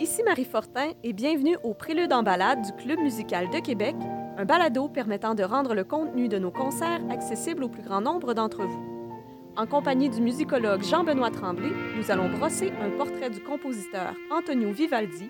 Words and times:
Ici 0.00 0.22
Marie 0.22 0.46
Fortin 0.46 0.92
et 1.04 1.12
bienvenue 1.12 1.58
au 1.62 1.74
Prélude 1.74 2.14
en 2.14 2.22
balade 2.22 2.62
du 2.62 2.72
Club 2.72 2.98
musical 3.00 3.50
de 3.50 3.58
Québec, 3.58 3.94
un 4.38 4.46
balado 4.46 4.88
permettant 4.88 5.34
de 5.34 5.42
rendre 5.42 5.74
le 5.74 5.84
contenu 5.84 6.26
de 6.26 6.38
nos 6.38 6.50
concerts 6.50 7.02
accessible 7.10 7.64
au 7.64 7.68
plus 7.68 7.82
grand 7.82 8.00
nombre 8.00 8.32
d'entre 8.32 8.64
vous. 8.64 9.12
En 9.58 9.66
compagnie 9.66 10.08
du 10.08 10.22
musicologue 10.22 10.82
Jean-Benoît 10.82 11.30
Tremblay, 11.30 11.68
nous 11.98 12.10
allons 12.10 12.30
brosser 12.30 12.72
un 12.80 12.88
portrait 12.96 13.28
du 13.28 13.40
compositeur 13.40 14.14
Antonio 14.30 14.72
Vivaldi 14.72 15.28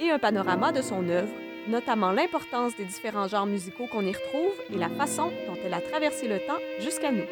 et 0.00 0.10
un 0.10 0.18
panorama 0.18 0.70
de 0.70 0.82
son 0.82 1.08
œuvre, 1.08 1.32
notamment 1.66 2.12
l'importance 2.12 2.76
des 2.76 2.84
différents 2.84 3.28
genres 3.28 3.46
musicaux 3.46 3.86
qu'on 3.90 4.04
y 4.04 4.12
retrouve 4.12 4.52
et 4.70 4.76
la 4.76 4.90
façon 4.90 5.28
dont 5.48 5.56
elle 5.64 5.72
a 5.72 5.80
traversé 5.80 6.28
le 6.28 6.40
temps 6.40 6.60
jusqu'à 6.78 7.10
nous. 7.10 7.24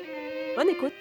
Bonne 0.56 0.70
écoute! 0.70 0.97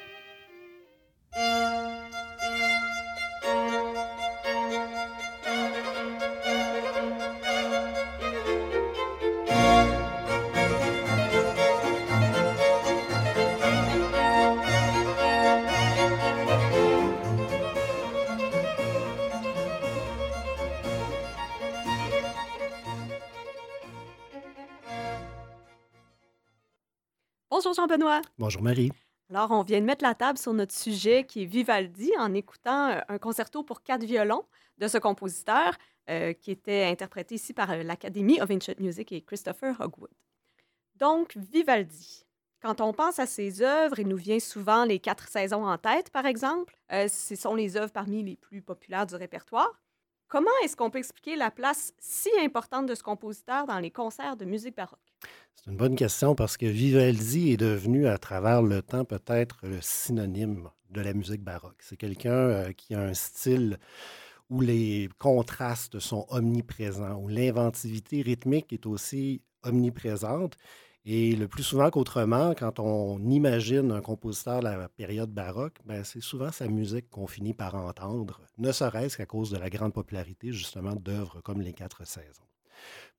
Bonjour 27.50 27.74
Jean-Benoît. 27.74 28.22
Bonjour 28.38 28.62
Marie. 28.62 28.92
Alors, 29.30 29.52
on 29.52 29.62
vient 29.62 29.80
de 29.80 29.86
mettre 29.86 30.04
la 30.04 30.16
table 30.16 30.38
sur 30.38 30.52
notre 30.52 30.74
sujet 30.76 31.24
qui 31.24 31.44
est 31.44 31.46
Vivaldi 31.46 32.12
en 32.20 32.34
écoutant 32.34 32.90
euh, 32.90 33.00
un 33.08 33.18
concerto 33.18 33.64
pour 33.64 33.84
quatre 33.84 34.04
violons 34.04 34.44
de 34.80 34.90
ce 34.90 34.98
compositeur 34.98 35.78
euh, 36.10 36.34
qui 36.34 36.52
était 36.52 36.84
interprété 36.84 37.36
ici 37.36 37.54
par 37.54 37.72
euh, 37.72 37.84
l'Academy 37.84 38.42
of 38.42 38.52
Ancient 38.52 38.74
Music 38.80 39.14
et 39.14 39.22
Christopher 39.22 39.80
Hogwood. 39.80 40.12
Donc, 40.96 41.38
Vivaldi. 41.38 42.26
Quand 42.62 42.82
on 42.82 42.92
pense 42.92 43.18
à 43.18 43.26
ses 43.26 43.62
œuvres, 43.62 43.98
il 44.00 44.10
nous 44.10 44.18
vient 44.18 44.40
souvent 44.42 44.84
les 44.84 45.00
quatre 45.00 45.30
saisons 45.30 45.66
en 45.66 45.78
tête, 45.78 46.10
par 46.10 46.26
exemple. 46.26 46.76
ce 46.90 47.36
sont 47.36 47.56
les 47.56 47.78
œuvres 47.78 47.94
parmi 47.94 48.24
les 48.24 48.36
plus 48.36 48.62
populaires 48.62 49.06
du 49.06 49.16
répertoire. 49.16 49.80
Comment 50.28 50.52
est-ce 50.64 50.76
qu'on 50.76 50.90
peut 50.90 51.00
expliquer 51.00 51.38
la 51.38 51.52
place 51.52 51.94
si 52.00 52.30
importante 52.42 52.86
de 52.86 52.96
ce 52.96 53.04
compositeur 53.04 53.66
dans 53.66 53.80
les 53.80 53.92
concerts 53.92 54.36
de 54.36 54.44
musique 54.44 54.76
baroque? 54.76 55.00
C'est 55.56 55.72
une 55.72 55.78
bonne 55.78 55.96
question 55.96 56.36
parce 56.36 56.58
que 56.58 56.66
Vivaldi 56.66 57.54
est 57.54 57.58
devenu 57.58 58.08
à 58.08 58.18
travers 58.18 58.62
le 58.62 58.82
temps 58.82 59.06
peut-être 59.06 59.58
le 59.64 59.80
synonyme 59.82 60.70
de 60.90 61.00
la 61.02 61.14
musique 61.14 61.44
baroque. 61.44 61.78
C'est 61.80 61.96
quelqu'un 61.96 62.32
euh, 62.32 62.72
qui 62.74 62.94
a 62.94 63.00
un 63.00 63.14
style 63.14 63.80
où 64.50 64.60
les 64.60 65.10
contrastes 65.18 66.00
sont 66.00 66.26
omniprésents, 66.30 67.16
où 67.16 67.30
l'inventivité 67.30 68.22
rythmique 68.22 68.74
est 68.74 68.86
aussi 68.86 69.42
omniprésente. 69.64 70.58
Et 71.10 71.38
le 71.38 71.48
plus 71.48 71.64
souvent 71.64 71.90
qu'autrement, 71.90 72.54
quand 72.54 72.82
on 72.82 73.18
imagine 73.30 73.94
un 73.94 74.02
compositeur 74.02 74.60
de 74.60 74.66
la 74.66 74.90
période 74.90 75.32
baroque, 75.32 75.78
ben 75.86 76.04
c'est 76.04 76.20
souvent 76.20 76.52
sa 76.52 76.68
musique 76.68 77.10
qu'on 77.10 77.28
finit 77.28 77.54
par 77.54 77.76
entendre, 77.76 78.42
ne 78.58 78.74
serait-ce 78.74 79.16
qu'à 79.16 79.26
cause 79.26 79.50
de 79.50 79.58
la 79.58 79.70
grande 79.70 79.94
popularité 79.94 80.52
justement 80.52 80.96
d'œuvres 80.96 81.40
comme 81.46 81.62
Les 81.62 81.72
Quatre 81.72 82.06
Saisons. 82.06 82.44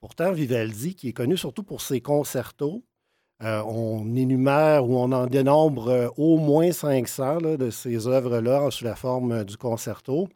Pourtant, 0.01 0.33
Vivaldi, 0.33 0.97
qui 0.97 1.09
est 1.09 1.13
connu 1.15 1.39
surtout 1.39 1.63
pour 1.63 1.81
ses 1.81 2.03
concertos, 2.03 2.85
euh, 3.43 3.63
on 3.63 4.15
énumère 4.15 4.87
ou 4.87 4.99
on 4.99 5.11
en 5.13 5.27
dénombre 5.27 5.89
euh, 5.89 6.09
au 6.19 6.37
moins 6.37 6.71
500 6.71 7.57
de 7.57 7.71
ces 7.71 8.07
œuvres-là 8.07 8.71
sous 8.71 8.85
la 8.85 8.97
forme 8.97 9.45
du 9.45 9.57
concerto, 9.57 10.29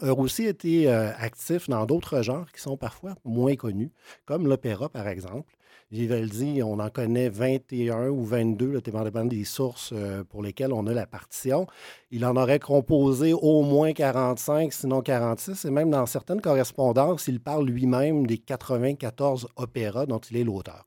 a 0.00 0.12
aussi 0.12 0.44
été 0.44 0.90
euh, 0.90 1.12
actif 1.18 1.68
dans 1.68 1.86
d'autres 1.86 2.22
genres 2.22 2.50
qui 2.50 2.60
sont 2.60 2.76
parfois 2.76 3.14
moins 3.24 3.54
connus, 3.54 3.92
comme 4.24 4.48
l'opéra 4.48 4.88
par 4.88 5.06
exemple. 5.06 5.55
Vivaldi, 5.92 6.64
on 6.64 6.80
en 6.80 6.90
connaît 6.90 7.28
21 7.28 8.08
ou 8.08 8.24
22, 8.24 8.80
dépendamment 8.80 9.24
des 9.24 9.44
sources 9.44 9.90
euh, 9.92 10.24
pour 10.24 10.42
lesquelles 10.42 10.72
on 10.72 10.84
a 10.88 10.92
la 10.92 11.06
partition. 11.06 11.68
Il 12.10 12.26
en 12.26 12.34
aurait 12.34 12.58
composé 12.58 13.32
au 13.32 13.62
moins 13.62 13.92
45, 13.92 14.72
sinon 14.72 15.00
46, 15.00 15.64
et 15.64 15.70
même 15.70 15.90
dans 15.90 16.04
certaines 16.06 16.40
correspondances, 16.40 17.28
il 17.28 17.38
parle 17.38 17.66
lui-même 17.66 18.26
des 18.26 18.38
94 18.38 19.46
opéras 19.54 20.06
dont 20.06 20.18
il 20.18 20.38
est 20.38 20.42
l'auteur. 20.42 20.86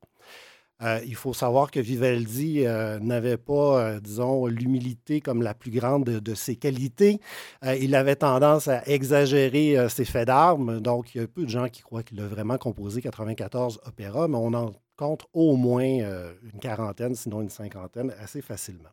Euh, 0.81 0.99
il 1.05 1.15
faut 1.15 1.33
savoir 1.33 1.71
que 1.71 1.79
Vivaldi 1.79 2.65
euh, 2.65 2.99
n'avait 2.99 3.37
pas, 3.37 4.01
disons, 4.01 4.47
l'humilité 4.47 5.21
comme 5.21 5.41
la 5.41 5.53
plus 5.53 5.71
grande 5.71 6.03
de, 6.03 6.35
ses 6.35 6.57
qualités. 6.57 7.21
il 7.63 7.95
avait 7.95 8.17
tendance 8.17 8.67
à 8.67 8.85
exagérer 8.85 9.87
ses 9.87 10.05
faits 10.05 10.27
d'armes. 10.27 10.81
Donc, 10.81 11.15
il 11.15 11.21
y 11.21 11.23
a 11.23 11.27
peu 11.27 11.45
de 11.45 11.49
gens 11.49 11.69
qui 11.69 11.83
croient 11.83 12.03
qu'il 12.03 12.19
a 12.19 12.27
vraiment 12.27 12.57
composé 12.57 13.01
94 13.01 13.79
opéras, 13.85 14.27
mais 14.27 14.37
on 14.37 14.53
en 14.53 14.73
compte 14.99 15.25
au 15.33 15.55
moins 15.55 16.01
euh, 16.01 16.33
une 16.53 16.59
quarantaine, 16.59 17.15
sinon 17.15 17.41
une 17.41 17.49
cinquantaine, 17.49 18.13
assez 18.19 18.41
facilement. 18.41 18.89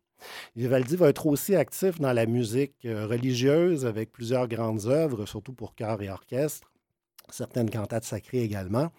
Vivaldi 0.54 0.94
va 0.94 1.08
être 1.08 1.26
aussi 1.26 1.56
actif 1.56 1.98
dans 1.98 2.12
la 2.12 2.26
musique 2.26 2.76
euh, 2.84 3.06
religieuse 3.06 3.84
avec 3.84 4.12
plusieurs 4.12 4.46
grandes 4.46 4.86
œuvres, 4.86 5.26
surtout 5.26 5.52
pour 5.52 5.74
chœur 5.74 6.00
et 6.02 6.08
orchestre, 6.08 6.72
certaines 7.28 7.70
cantates 7.70 8.04
sacrées 8.04 8.42
également. 8.42 8.92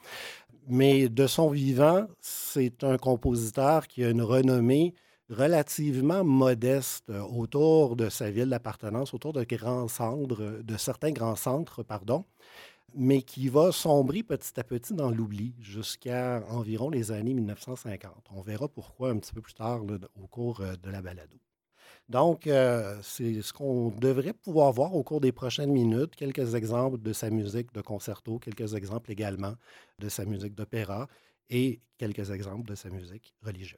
Mais 0.68 1.08
de 1.08 1.28
son 1.28 1.50
vivant, 1.50 2.08
c'est 2.20 2.84
un 2.84 2.98
compositeur 2.98 3.88
qui 3.88 4.04
a 4.04 4.10
une 4.10 4.22
renommée 4.22 4.94
relativement 5.30 6.26
modeste 6.26 7.10
euh, 7.10 7.22
autour 7.22 7.96
de 7.96 8.10
sa 8.10 8.30
ville 8.30 8.50
d'appartenance, 8.50 9.14
autour 9.14 9.32
de 9.32 9.46
grands 9.46 9.88
centres, 9.88 10.62
de 10.62 10.78
certains 10.78 11.12
grands 11.12 11.38
centres, 11.38 11.84
pardon 11.84 12.26
mais 12.94 13.22
qui 13.22 13.50
va 13.50 13.72
sombrer 13.72 14.24
petit 14.24 14.60
à 14.60 14.64
petit 14.64 14.94
dans 14.94 15.12
l'oubli 15.12 15.54
jusqu'à 15.60 16.44
environ 16.50 16.90
les 16.90 17.12
années 17.12 17.34
1950. 17.34 18.12
On 18.32 18.42
verra 18.42 18.68
pourquoi 18.68 19.10
un 19.10 19.18
petit 19.18 19.34
peu 19.34 19.42
plus 19.42 19.54
tard 19.54 19.82
au 20.16 20.28
cours 20.28 20.62
euh, 20.62 20.76
de 20.76 20.90
la 20.90 21.02
balado. 21.02 21.38
Donc, 22.10 22.48
euh, 22.48 22.98
c'est 23.04 23.42
ce 23.42 23.52
qu'on 23.52 23.90
devrait 23.90 24.34
pouvoir 24.34 24.72
voir 24.72 24.96
au 24.96 25.04
cours 25.04 25.20
des 25.20 25.34
prochaines 25.34 25.72
minutes, 25.72 26.16
quelques 26.16 26.56
exemples 26.56 27.02
de 27.02 27.12
sa 27.12 27.30
musique 27.30 27.74
de 27.74 27.82
concerto, 27.82 28.40
quelques 28.40 28.76
exemples 28.76 29.12
également 29.12 29.56
de 30.00 30.08
sa 30.08 30.24
musique 30.24 30.56
d'opéra 30.56 31.10
et 31.50 31.82
quelques 31.98 32.32
exemples 32.32 32.68
de 32.70 32.76
sa 32.76 32.90
musique 32.90 33.34
religieuse. 33.44 33.78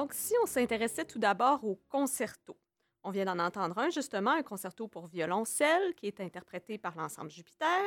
Donc, 0.00 0.14
si 0.14 0.32
on 0.42 0.46
s'intéressait 0.46 1.04
tout 1.04 1.18
d'abord 1.18 1.62
au 1.62 1.78
concerto, 1.90 2.56
on 3.04 3.10
vient 3.10 3.26
d'en 3.26 3.38
entendre 3.38 3.76
un, 3.76 3.90
justement, 3.90 4.30
un 4.30 4.42
concerto 4.42 4.88
pour 4.88 5.08
violoncelle 5.08 5.94
qui 5.94 6.06
est 6.06 6.20
interprété 6.20 6.78
par 6.78 6.96
l'ensemble 6.96 7.30
Jupiter. 7.30 7.82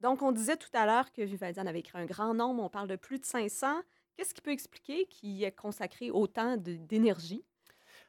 Donc, 0.00 0.22
on 0.22 0.30
disait 0.30 0.56
tout 0.56 0.70
à 0.72 0.86
l'heure 0.86 1.10
que 1.10 1.20
Vivaldi 1.20 1.58
en 1.58 1.66
avait 1.66 1.80
écrit 1.80 1.98
un 1.98 2.04
grand 2.04 2.32
nombre, 2.32 2.62
on 2.62 2.68
parle 2.68 2.86
de 2.86 2.94
plus 2.94 3.18
de 3.18 3.24
500. 3.24 3.82
Qu'est-ce 4.16 4.34
qui 4.34 4.40
peut 4.40 4.52
expliquer 4.52 5.06
qu'il 5.06 5.42
ait 5.42 5.50
consacré 5.50 6.12
autant 6.12 6.56
d'énergie? 6.56 7.44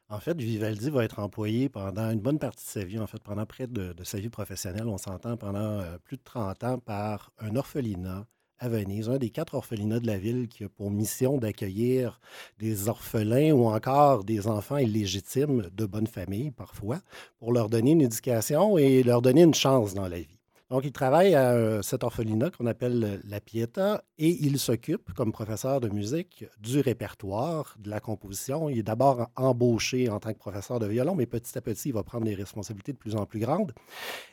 En 0.10 0.20
fait, 0.20 0.40
Vivaldi 0.40 0.92
va 0.92 1.04
être 1.04 1.18
employé 1.18 1.70
pendant 1.70 2.12
une 2.12 2.22
bonne 2.22 2.38
partie 2.38 2.64
de 2.64 2.70
sa 2.70 2.84
vie, 2.84 3.00
en 3.00 3.08
fait, 3.08 3.24
pendant 3.24 3.48
près 3.48 3.66
de, 3.66 3.96
sa 4.04 4.20
vie 4.20 4.30
professionnelle, 4.30 4.88
on 4.88 5.00
s'entend 5.00 5.38
pendant 5.38 5.80
euh, 5.80 5.98
plus 5.98 6.18
de 6.18 6.24
30 6.24 6.64
ans 6.66 6.78
par 6.78 7.32
un 7.40 7.56
orphelinat 7.56 8.28
à 8.64 8.70
Venise, 8.70 9.10
un 9.10 9.18
des 9.18 9.30
quatre 9.30 9.56
orphelinats 9.56 10.00
de 10.00 10.08
la 10.08 10.18
ville 10.18 10.48
qui 10.48 10.64
a 10.64 10.70
pour 10.70 10.90
mission 10.90 11.38
d'accueillir 11.38 12.22
des 12.60 12.88
orphelins 12.88 13.52
ou 13.52 13.66
encore 13.66 14.24
des 14.24 14.48
enfants 14.48 14.78
illégitimes 14.78 15.70
de 15.74 15.86
bonne 15.86 16.08
famille 16.08 16.50
parfois, 16.50 17.00
pour 17.40 17.52
leur 17.52 17.68
donner 17.68 17.92
une 17.92 18.02
éducation 18.02 18.78
et 18.78 19.04
leur 19.04 19.22
donner 19.22 19.42
une 19.42 19.54
chance 19.54 19.94
dans 19.94 20.08
la 20.08 20.20
vie. 20.20 20.43
Donc, 20.70 20.86
il 20.86 20.92
travaille 20.92 21.36
à 21.36 21.84
cet 21.84 22.04
orphelinat 22.04 22.50
qu'on 22.50 22.66
appelle 22.66 23.22
la 23.26 23.40
Pieta 23.40 24.04
et 24.18 24.30
il 24.30 24.58
s'occupe, 24.58 25.14
comme 25.14 25.32
professeur 25.32 25.80
de 25.82 25.90
musique, 25.90 26.46
du 26.60 26.80
répertoire, 26.80 27.76
de 27.80 27.90
la 27.90 28.00
composition. 28.00 28.70
Il 28.70 28.80
est 28.80 28.84
d'abord 28.84 29.30
embauché 29.36 30.10
en 30.10 30.20
tant 30.20 30.34
que 30.34 30.40
professeur 30.40 30.80
de 30.80 30.88
violon, 30.88 31.16
mais 31.16 31.26
petit 31.26 31.58
à 31.58 31.62
petit, 31.62 31.90
il 31.90 31.94
va 31.94 32.04
prendre 32.04 32.26
des 32.26 32.36
responsabilités 32.36 32.94
de 32.94 32.98
plus 32.98 33.16
en 33.16 33.26
plus 33.26 33.40
grandes. 33.40 33.74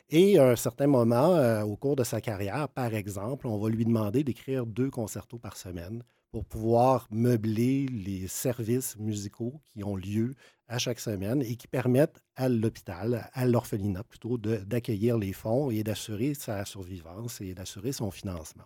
Et 0.09 0.39
à 0.39 0.49
un 0.49 0.55
certain 0.55 0.87
moment, 0.87 1.35
euh, 1.35 1.63
au 1.63 1.75
cours 1.75 1.95
de 1.95 2.03
sa 2.03 2.21
carrière, 2.21 2.69
par 2.69 2.93
exemple, 2.95 3.45
on 3.47 3.57
va 3.57 3.69
lui 3.69 3.85
demander 3.85 4.23
d'écrire 4.23 4.65
deux 4.65 4.89
concertos 4.89 5.37
par 5.37 5.57
semaine 5.57 6.03
pour 6.31 6.45
pouvoir 6.45 7.07
meubler 7.11 7.87
les 7.87 8.27
services 8.27 8.97
musicaux 8.97 9.61
qui 9.65 9.83
ont 9.83 9.95
lieu 9.95 10.35
à 10.67 10.77
chaque 10.77 10.99
semaine 10.99 11.41
et 11.41 11.57
qui 11.57 11.67
permettent 11.67 12.21
à 12.37 12.47
l'hôpital, 12.47 13.29
à 13.33 13.45
l'orphelinat 13.45 14.03
plutôt, 14.03 14.37
d'accueillir 14.37 15.17
les 15.17 15.33
fonds 15.33 15.69
et 15.69 15.83
d'assurer 15.83 16.33
sa 16.33 16.63
survivance 16.63 17.41
et 17.41 17.53
d'assurer 17.53 17.91
son 17.91 18.11
financement. 18.11 18.63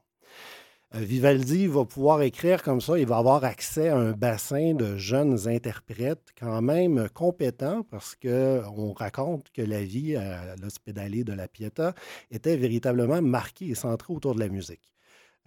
Euh, 0.94 1.00
Vivaldi 1.00 1.66
va 1.66 1.84
pouvoir 1.84 2.22
écrire 2.22 2.62
comme 2.62 2.80
ça, 2.80 3.00
il 3.00 3.08
va 3.08 3.18
avoir 3.18 3.44
accès 3.44 3.90
à 3.90 3.98
un 3.98 4.12
bassin 4.12 4.76
de 4.76 4.98
jeunes 4.98 5.48
interprètes 5.48 6.30
quand 6.40 6.62
même 6.62 7.10
compétents 7.10 7.82
parce 7.90 8.16
qu'on 8.16 8.94
raconte 8.94 9.52
que 9.52 9.64
la 9.64 9.84
vie 9.84 10.16
à 10.16 10.56
l'hospitalier 10.58 11.24
de 11.24 11.34
la 11.34 11.48
Pietà 11.48 11.96
était 12.30 12.56
véritablement 12.58 13.24
marquée 13.24 13.70
et 13.70 13.76
centrée 13.76 14.14
autour 14.14 14.36
de 14.36 14.40
la 14.40 14.50
musique. 14.50 14.95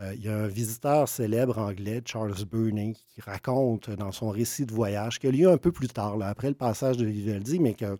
Euh, 0.00 0.14
il 0.14 0.24
y 0.24 0.28
a 0.28 0.36
un 0.36 0.46
visiteur 0.46 1.08
célèbre 1.08 1.58
anglais, 1.58 2.00
Charles 2.04 2.44
Burney, 2.44 2.94
qui 2.94 3.20
raconte 3.20 3.90
dans 3.90 4.12
son 4.12 4.30
récit 4.30 4.64
de 4.64 4.72
voyage, 4.72 5.18
qui 5.18 5.26
a 5.26 5.30
lieu 5.30 5.50
un 5.50 5.58
peu 5.58 5.72
plus 5.72 5.88
tard, 5.88 6.16
après 6.22 6.48
le 6.48 6.54
passage 6.54 6.96
de 6.96 7.06
Vivaldi, 7.06 7.58
mais 7.58 7.74
que 7.74 7.96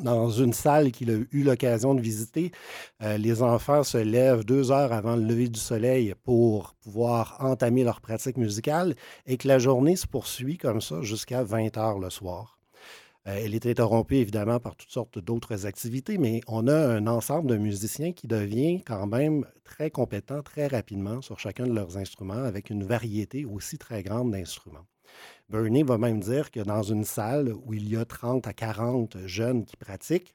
dans 0.00 0.30
une 0.30 0.52
salle 0.52 0.92
qu'il 0.92 1.10
a 1.10 1.18
eu 1.30 1.42
l'occasion 1.42 1.94
de 1.94 2.00
visiter, 2.00 2.52
euh, 3.02 3.18
les 3.18 3.42
enfants 3.42 3.82
se 3.82 3.98
lèvent 3.98 4.44
deux 4.44 4.70
heures 4.70 4.92
avant 4.92 5.16
le 5.16 5.22
lever 5.22 5.48
du 5.48 5.60
soleil 5.60 6.14
pour 6.24 6.74
pouvoir 6.82 7.36
entamer 7.40 7.84
leur 7.84 8.00
pratique 8.00 8.36
musicale 8.36 8.94
et 9.26 9.36
que 9.36 9.48
la 9.48 9.58
journée 9.58 9.96
se 9.96 10.06
poursuit 10.06 10.58
comme 10.58 10.80
ça 10.80 11.02
jusqu'à 11.02 11.42
20 11.42 11.76
heures 11.78 11.98
le 11.98 12.10
soir. 12.10 12.57
Euh, 13.26 13.40
elle 13.42 13.54
est 13.54 13.66
interrompue 13.66 14.16
évidemment 14.16 14.60
par 14.60 14.76
toutes 14.76 14.90
sortes 14.90 15.18
d'autres 15.18 15.66
activités, 15.66 16.18
mais 16.18 16.40
on 16.46 16.66
a 16.68 16.76
un 16.76 17.06
ensemble 17.06 17.50
de 17.50 17.56
musiciens 17.56 18.12
qui 18.12 18.26
devient 18.26 18.82
quand 18.84 19.06
même 19.06 19.44
très 19.64 19.90
compétent 19.90 20.42
très 20.42 20.66
rapidement 20.66 21.20
sur 21.20 21.38
chacun 21.38 21.66
de 21.66 21.74
leurs 21.74 21.96
instruments 21.96 22.44
avec 22.44 22.70
une 22.70 22.84
variété 22.84 23.44
aussi 23.44 23.78
très 23.78 24.02
grande 24.02 24.30
d'instruments. 24.30 24.86
Bernie 25.48 25.82
va 25.82 25.98
même 25.98 26.20
dire 26.20 26.50
que 26.50 26.60
dans 26.60 26.82
une 26.82 27.04
salle 27.04 27.52
où 27.64 27.72
il 27.72 27.88
y 27.88 27.96
a 27.96 28.04
30 28.04 28.46
à 28.46 28.52
40 28.52 29.26
jeunes 29.26 29.64
qui 29.64 29.76
pratiquent, 29.76 30.34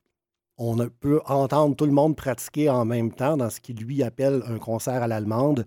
on 0.58 0.78
peut 1.00 1.22
entendre 1.26 1.76
tout 1.76 1.86
le 1.86 1.92
monde 1.92 2.16
pratiquer 2.16 2.70
en 2.70 2.86
même 2.86 3.12
temps 3.12 3.38
dans 3.38 3.50
ce 3.50 3.60
qu'il 3.60 3.78
lui 3.78 4.04
appelle 4.04 4.44
un 4.48 4.58
concert 4.58 5.02
à 5.04 5.08
l'allemande, 5.08 5.66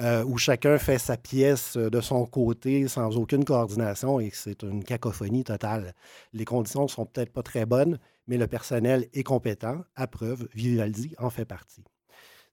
euh, 0.00 0.24
où 0.24 0.36
chacun 0.36 0.78
fait 0.78 0.98
sa 0.98 1.16
pièce 1.16 1.76
de 1.76 2.00
son 2.00 2.26
côté 2.26 2.86
sans 2.88 3.16
aucune 3.16 3.44
coordination 3.44 4.20
et 4.20 4.30
c'est 4.32 4.62
une 4.62 4.84
cacophonie 4.84 5.44
totale. 5.44 5.94
Les 6.32 6.44
conditions 6.44 6.82
ne 6.82 6.88
sont 6.88 7.06
peut-être 7.06 7.32
pas 7.32 7.42
très 7.42 7.66
bonnes, 7.66 7.98
mais 8.26 8.36
le 8.36 8.46
personnel 8.46 9.06
est 9.14 9.22
compétent. 9.22 9.80
À 9.94 10.06
preuve, 10.06 10.48
Vivaldi 10.54 11.14
en 11.18 11.30
fait 11.30 11.44
partie. 11.44 11.84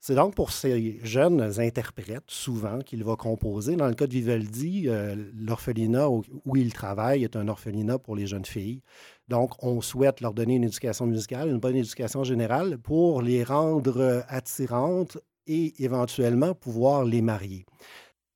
C'est 0.05 0.15
donc 0.15 0.35
pour 0.35 0.51
ces 0.51 0.99
jeunes 1.01 1.39
interprètes, 1.59 2.25
souvent, 2.27 2.79
qu'il 2.79 3.05
va 3.05 3.15
composer. 3.15 3.77
Dans 3.77 3.87
le 3.87 3.93
cas 3.93 4.05
de 4.05 4.11
Vivaldi, 4.11 4.89
euh, 4.89 5.15
l'orphelinat 5.33 6.09
où, 6.09 6.25
il 6.57 6.73
travaille 6.73 7.23
est 7.23 7.37
un 7.37 7.47
orphelinat 7.47 7.99
pour 7.99 8.17
les 8.17 8.27
jeunes 8.27 8.43
filles. 8.43 8.81
Donc, 9.29 9.51
on 9.63 9.79
souhaite 9.79 10.19
leur 10.19 10.33
donner 10.33 10.55
une 10.55 10.65
éducation 10.65 11.05
musicale, 11.05 11.47
une 11.47 11.59
bonne 11.59 11.77
éducation 11.77 12.25
générale 12.25 12.79
pour 12.79 13.21
les 13.21 13.45
rendre 13.45 14.25
attirantes 14.27 15.17
et 15.47 15.73
éventuellement 15.81 16.53
pouvoir 16.53 17.05
les 17.05 17.21
marier. 17.21 17.65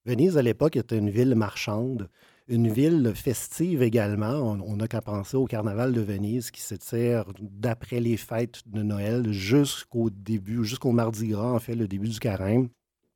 Venise, 0.05 0.37
à 0.37 0.41
l'époque, 0.41 0.77
était 0.77 0.97
une 0.97 1.09
ville 1.09 1.35
marchande 1.35 2.07
une 2.47 2.69
ville 2.69 3.11
festive 3.15 3.81
également. 3.81 4.57
On 4.65 4.77
n'a 4.77 4.87
qu'à 4.87 5.01
penser 5.01 5.37
au 5.37 5.45
carnaval 5.45 5.91
de 5.93 6.01
Venise 6.01 6.51
qui 6.51 6.61
s'étire 6.61 7.25
d'après 7.39 7.99
les 7.99 8.17
fêtes 8.17 8.61
de 8.65 8.83
Noël 8.83 9.31
jusqu'au 9.31 10.09
début, 10.09 10.63
jusqu'au 10.63 10.91
Mardi 10.91 11.27
Gras, 11.27 11.51
en 11.51 11.59
fait, 11.59 11.75
le 11.75 11.87
début 11.87 12.09
du 12.09 12.19
carême, 12.19 12.69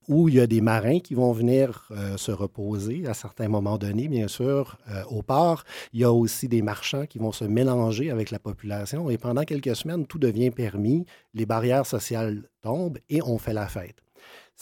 où 0.07 0.27
il 0.27 0.35
y 0.35 0.39
a 0.39 0.47
des 0.47 0.61
marins 0.61 0.99
qui 0.99 1.13
vont 1.13 1.31
venir 1.31 1.87
euh, 1.91 2.17
se 2.17 2.31
reposer 2.31 3.07
à 3.07 3.13
certains 3.13 3.47
moments 3.47 3.77
donnés, 3.77 4.07
bien 4.07 4.27
sûr, 4.27 4.77
euh, 4.89 5.03
au 5.09 5.21
port. 5.21 5.63
Il 5.93 6.01
y 6.01 6.03
a 6.03 6.11
aussi 6.11 6.47
des 6.47 6.61
marchands 6.61 7.05
qui 7.05 7.19
vont 7.19 7.31
se 7.31 7.45
mélanger 7.45 8.09
avec 8.09 8.31
la 8.31 8.39
population 8.39 9.09
et 9.09 9.17
pendant 9.17 9.43
quelques 9.43 9.75
semaines, 9.75 10.05
tout 10.05 10.19
devient 10.19 10.51
permis, 10.51 11.05
les 11.33 11.45
barrières 11.45 11.85
sociales 11.85 12.49
tombent 12.61 12.97
et 13.09 13.21
on 13.21 13.37
fait 13.37 13.53
la 13.53 13.67
fête. 13.67 14.01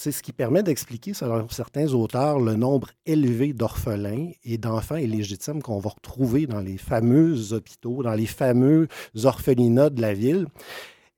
C'est 0.01 0.13
ce 0.13 0.23
qui 0.23 0.31
permet 0.31 0.63
d'expliquer, 0.63 1.13
selon 1.13 1.49
certains 1.49 1.91
auteurs, 1.93 2.39
le 2.39 2.55
nombre 2.55 2.87
élevé 3.05 3.51
d'orphelins 3.51 4.31
et 4.45 4.57
d'enfants 4.57 4.95
illégitimes 4.95 5.61
qu'on 5.61 5.79
va 5.79 5.89
retrouver 5.89 6.47
dans 6.47 6.61
les 6.61 6.77
fameux 6.77 7.51
hôpitaux, 7.51 8.01
dans 8.01 8.13
les 8.13 8.25
fameux 8.25 8.87
orphelinats 9.25 9.89
de 9.89 9.99
la 9.99 10.13
ville. 10.13 10.47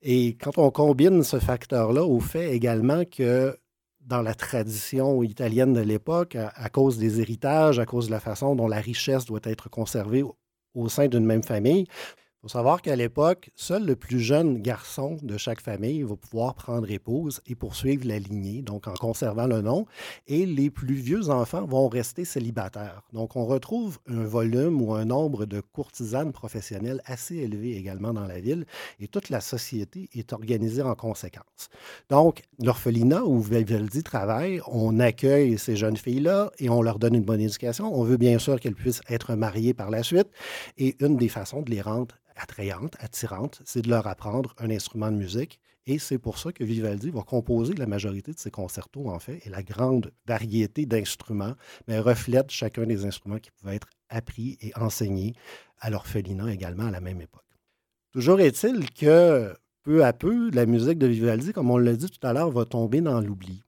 Et 0.02 0.30
quand 0.30 0.58
on 0.58 0.72
combine 0.72 1.22
ce 1.22 1.38
facteur-là 1.38 2.02
au 2.04 2.18
fait 2.18 2.56
également 2.56 3.04
que 3.04 3.56
dans 4.00 4.20
la 4.20 4.34
tradition 4.34 5.22
italienne 5.22 5.74
de 5.74 5.80
l'époque, 5.80 6.34
à, 6.34 6.68
cause 6.68 6.98
des 6.98 7.20
héritages, 7.20 7.78
à 7.78 7.86
cause 7.86 8.06
de 8.06 8.10
la 8.10 8.18
façon 8.18 8.56
dont 8.56 8.66
la 8.66 8.80
richesse 8.80 9.26
doit 9.26 9.38
être 9.44 9.70
conservée 9.70 10.24
au 10.74 10.88
sein 10.88 11.06
d'une 11.06 11.24
même 11.24 11.44
famille, 11.44 11.86
il 12.44 12.48
faut 12.48 12.58
savoir 12.58 12.82
qu'à 12.82 12.96
l'époque, 12.96 13.50
seul 13.54 13.86
le 13.86 13.94
plus 13.94 14.18
jeune 14.18 14.60
garçon 14.60 15.16
de 15.22 15.36
chaque 15.36 15.60
famille 15.60 16.02
va 16.02 16.16
pouvoir 16.16 16.56
prendre 16.56 16.90
épouse 16.90 17.40
et 17.46 17.54
poursuivre 17.54 18.04
la 18.04 18.18
lignée, 18.18 18.62
donc 18.62 18.88
en 18.88 18.94
conservant 18.94 19.46
le 19.46 19.60
nom, 19.60 19.86
et 20.26 20.44
les 20.44 20.68
plus 20.68 20.96
vieux 20.96 21.30
enfants 21.30 21.64
vont 21.64 21.86
rester 21.86 22.24
célibataires. 22.24 23.02
Donc 23.12 23.36
on 23.36 23.46
retrouve 23.46 24.00
un 24.08 24.24
volume 24.24 24.82
ou 24.82 24.92
un 24.92 25.04
nombre 25.04 25.46
de 25.46 25.60
courtisanes 25.60 26.32
professionnelles 26.32 27.00
assez 27.04 27.36
élevé 27.36 27.76
également 27.76 28.12
dans 28.12 28.26
la 28.26 28.40
ville, 28.40 28.66
et 28.98 29.06
toute 29.06 29.30
la 29.30 29.40
société 29.40 30.08
est 30.12 30.32
organisée 30.32 30.82
en 30.82 30.96
conséquence. 30.96 31.70
Donc 32.10 32.42
l'orphelinat 32.58 33.22
où 33.22 33.40
Vivaldi 33.40 34.02
travaille, 34.02 34.60
on 34.66 34.98
accueille 34.98 35.58
ces 35.58 35.76
jeunes 35.76 35.96
filles-là 35.96 36.50
et 36.58 36.70
on 36.70 36.82
leur 36.82 36.98
donne 36.98 37.14
une 37.14 37.22
bonne 37.22 37.40
éducation. 37.40 37.96
On 37.96 38.02
veut 38.02 38.16
bien 38.16 38.40
sûr 38.40 38.58
qu'elles 38.58 38.74
puissent 38.74 39.02
être 39.08 39.36
mariées 39.36 39.74
par 39.74 39.90
la 39.90 40.02
suite, 40.02 40.26
et 40.76 40.96
une 40.98 41.16
des 41.16 41.28
façons 41.28 41.62
de 41.62 41.70
les 41.70 41.80
rendre 41.80 42.16
attrayante, 42.36 42.96
attirante, 43.00 43.62
c'est 43.64 43.82
de 43.82 43.90
leur 43.90 44.06
apprendre 44.06 44.54
un 44.58 44.70
instrument 44.70 45.10
de 45.10 45.16
musique. 45.16 45.60
Et 45.86 45.98
c'est 45.98 46.18
pour 46.18 46.38
ça 46.38 46.52
que 46.52 46.62
Vivaldi 46.62 47.10
va 47.10 47.22
composer 47.22 47.74
la 47.74 47.86
majorité 47.86 48.32
de 48.32 48.38
ses 48.38 48.50
concertos, 48.50 49.08
en 49.08 49.18
fait, 49.18 49.44
et 49.44 49.50
la 49.50 49.62
grande 49.62 50.12
variété 50.26 50.86
d'instruments, 50.86 51.54
mais 51.88 51.98
reflète 51.98 52.50
chacun 52.50 52.86
des 52.86 53.04
instruments 53.04 53.38
qui 53.38 53.50
pouvaient 53.50 53.76
être 53.76 53.90
appris 54.08 54.58
et 54.60 54.72
enseignés 54.76 55.34
à 55.80 55.90
l'orphelinat 55.90 56.52
également 56.52 56.86
à 56.86 56.90
la 56.90 57.00
même 57.00 57.20
époque. 57.20 57.42
Toujours 58.12 58.40
est-il 58.40 58.90
que 58.92 59.54
peu 59.82 60.04
à 60.04 60.12
peu, 60.12 60.50
la 60.50 60.66
musique 60.66 60.98
de 60.98 61.08
Vivaldi, 61.08 61.52
comme 61.52 61.70
on 61.70 61.78
l'a 61.78 61.96
dit 61.96 62.08
tout 62.08 62.24
à 62.24 62.32
l'heure, 62.32 62.50
va 62.50 62.64
tomber 62.64 63.00
dans 63.00 63.20
l'oubli. 63.20 63.64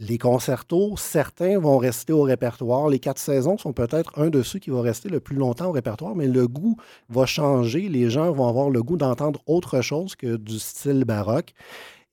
Les 0.00 0.16
concertos, 0.16 0.96
certains 0.96 1.58
vont 1.58 1.76
rester 1.76 2.12
au 2.12 2.22
répertoire. 2.22 2.88
Les 2.88 3.00
quatre 3.00 3.18
saisons 3.18 3.58
sont 3.58 3.72
peut-être 3.72 4.16
un 4.16 4.30
de 4.30 4.44
ceux 4.44 4.60
qui 4.60 4.70
va 4.70 4.80
rester 4.80 5.08
le 5.08 5.18
plus 5.18 5.34
longtemps 5.34 5.70
au 5.70 5.72
répertoire, 5.72 6.14
mais 6.14 6.28
le 6.28 6.46
goût 6.46 6.76
va 7.08 7.26
changer. 7.26 7.88
Les 7.88 8.08
gens 8.08 8.30
vont 8.30 8.46
avoir 8.46 8.70
le 8.70 8.80
goût 8.80 8.96
d'entendre 8.96 9.42
autre 9.46 9.80
chose 9.80 10.14
que 10.14 10.36
du 10.36 10.60
style 10.60 11.04
baroque. 11.04 11.52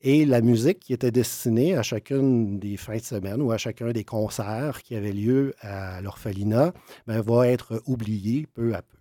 Et 0.02 0.26
la 0.26 0.42
musique 0.42 0.80
qui 0.80 0.94
était 0.94 1.12
destinée 1.12 1.76
à 1.76 1.84
chacune 1.84 2.58
des 2.60 2.76
fins 2.76 2.98
de 2.98 3.02
semaine 3.02 3.40
ou 3.40 3.52
à 3.52 3.58
chacun 3.60 3.92
des 3.92 4.04
concerts 4.04 4.82
qui 4.82 4.96
avaient 4.96 5.12
lieu 5.12 5.54
à 5.62 6.02
l'orphelinat 6.02 6.74
ben, 7.06 7.22
va 7.22 7.48
être 7.48 7.84
oubliée 7.86 8.48
peu 8.56 8.74
à 8.74 8.82
peu. 8.82 8.95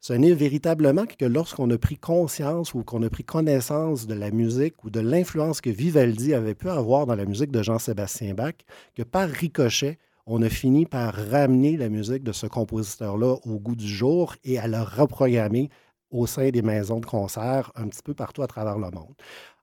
Ce 0.00 0.12
n'est 0.12 0.34
véritablement 0.34 1.04
que 1.06 1.24
lorsqu'on 1.24 1.70
a 1.70 1.78
pris 1.78 1.96
conscience 1.96 2.74
ou 2.74 2.84
qu'on 2.84 3.02
a 3.02 3.10
pris 3.10 3.24
connaissance 3.24 4.06
de 4.06 4.14
la 4.14 4.30
musique 4.30 4.84
ou 4.84 4.90
de 4.90 5.00
l'influence 5.00 5.60
que 5.60 5.70
Vivaldi 5.70 6.34
avait 6.34 6.54
pu 6.54 6.68
avoir 6.68 7.06
dans 7.06 7.14
la 7.14 7.24
musique 7.24 7.50
de 7.50 7.62
Jean-Sébastien 7.62 8.34
Bach, 8.34 8.54
que 8.94 9.02
par 9.02 9.28
ricochet, 9.28 9.98
on 10.26 10.42
a 10.42 10.48
fini 10.48 10.86
par 10.86 11.14
ramener 11.14 11.76
la 11.76 11.88
musique 11.88 12.22
de 12.22 12.32
ce 12.32 12.46
compositeur-là 12.46 13.36
au 13.44 13.58
goût 13.58 13.74
du 13.74 13.88
jour 13.88 14.36
et 14.44 14.58
à 14.58 14.68
la 14.68 14.84
reprogrammer 14.84 15.68
au 16.10 16.26
sein 16.26 16.50
des 16.50 16.62
maisons 16.62 17.00
de 17.00 17.06
concert 17.06 17.72
un 17.74 17.88
petit 17.88 18.02
peu 18.02 18.14
partout 18.14 18.42
à 18.42 18.46
travers 18.46 18.78
le 18.78 18.90
monde. 18.90 19.14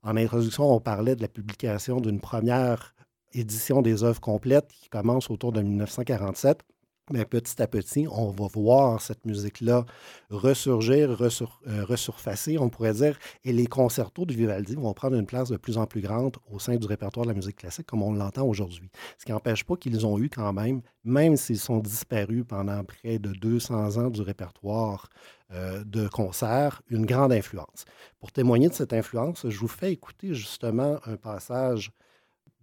En 0.03 0.17
introduction, 0.17 0.73
on 0.73 0.79
parlait 0.79 1.15
de 1.15 1.21
la 1.21 1.27
publication 1.27 2.01
d'une 2.01 2.19
première 2.19 2.95
édition 3.33 3.81
des 3.81 4.03
œuvres 4.03 4.19
complètes 4.19 4.69
qui 4.69 4.89
commence 4.89 5.29
autour 5.29 5.51
de 5.51 5.61
1947 5.61 6.63
mais 7.11 7.25
petit 7.25 7.61
à 7.61 7.67
petit, 7.67 8.07
on 8.09 8.31
va 8.31 8.47
voir 8.47 9.01
cette 9.01 9.25
musique-là 9.25 9.85
ressurgir, 10.29 11.17
euh, 11.21 11.85
resurfacer, 11.85 12.57
on 12.57 12.69
pourrait 12.69 12.93
dire, 12.93 13.17
et 13.43 13.53
les 13.53 13.67
concertos 13.67 14.25
de 14.25 14.33
Vivaldi 14.33 14.75
vont 14.75 14.93
prendre 14.93 15.15
une 15.15 15.25
place 15.25 15.49
de 15.49 15.57
plus 15.57 15.77
en 15.77 15.85
plus 15.85 16.01
grande 16.01 16.37
au 16.51 16.59
sein 16.59 16.75
du 16.75 16.87
répertoire 16.87 17.25
de 17.25 17.31
la 17.31 17.35
musique 17.35 17.57
classique, 17.57 17.87
comme 17.87 18.03
on 18.03 18.13
l'entend 18.13 18.45
aujourd'hui. 18.45 18.89
Ce 19.17 19.25
qui 19.25 19.31
n'empêche 19.31 19.63
pas 19.63 19.75
qu'ils 19.75 20.05
ont 20.05 20.19
eu 20.19 20.29
quand 20.29 20.53
même, 20.53 20.81
même 21.03 21.35
s'ils 21.35 21.59
sont 21.59 21.79
disparus 21.79 22.43
pendant 22.47 22.83
près 22.83 23.19
de 23.19 23.31
200 23.31 23.97
ans 23.97 24.09
du 24.09 24.21
répertoire 24.21 25.09
euh, 25.51 25.83
de 25.83 26.07
concerts, 26.07 26.81
une 26.89 27.05
grande 27.05 27.31
influence. 27.31 27.85
Pour 28.19 28.31
témoigner 28.31 28.69
de 28.69 28.73
cette 28.73 28.93
influence, 28.93 29.49
je 29.49 29.59
vous 29.59 29.67
fais 29.67 29.91
écouter 29.91 30.33
justement 30.33 30.99
un 31.05 31.15
passage 31.15 31.91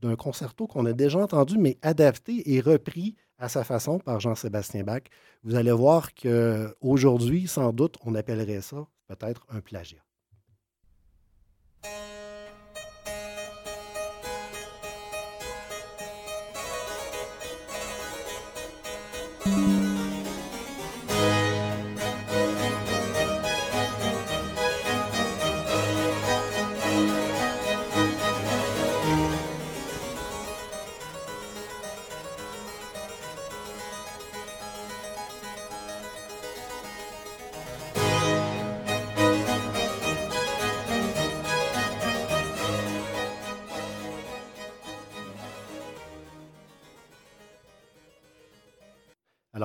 d'un 0.01 0.17
concerto 0.17 0.67
qu'on 0.67 0.87
a 0.87 0.93
déjà 0.93 1.19
entendu, 1.19 1.59
mais 1.59 1.79
adapté 1.83 2.55
et 2.55 2.61
repris 2.61 3.17
à 3.39 3.49
sa 3.49 3.65
façon 3.65 3.99
par 3.99 4.21
Jean-Sébastien 4.21 4.85
Bach. 4.85 5.03
Vous 5.45 5.55
allez 5.55 5.73
voir 5.73 6.15
qu'aujourd'hui, 6.15 7.47
sans 7.47 7.73
doute, 7.73 7.97
on 8.05 8.15
appellerait 8.15 8.63
ça 8.63 8.87
peut-être 9.09 9.47
un 9.51 9.61
plagiat. 9.61 10.03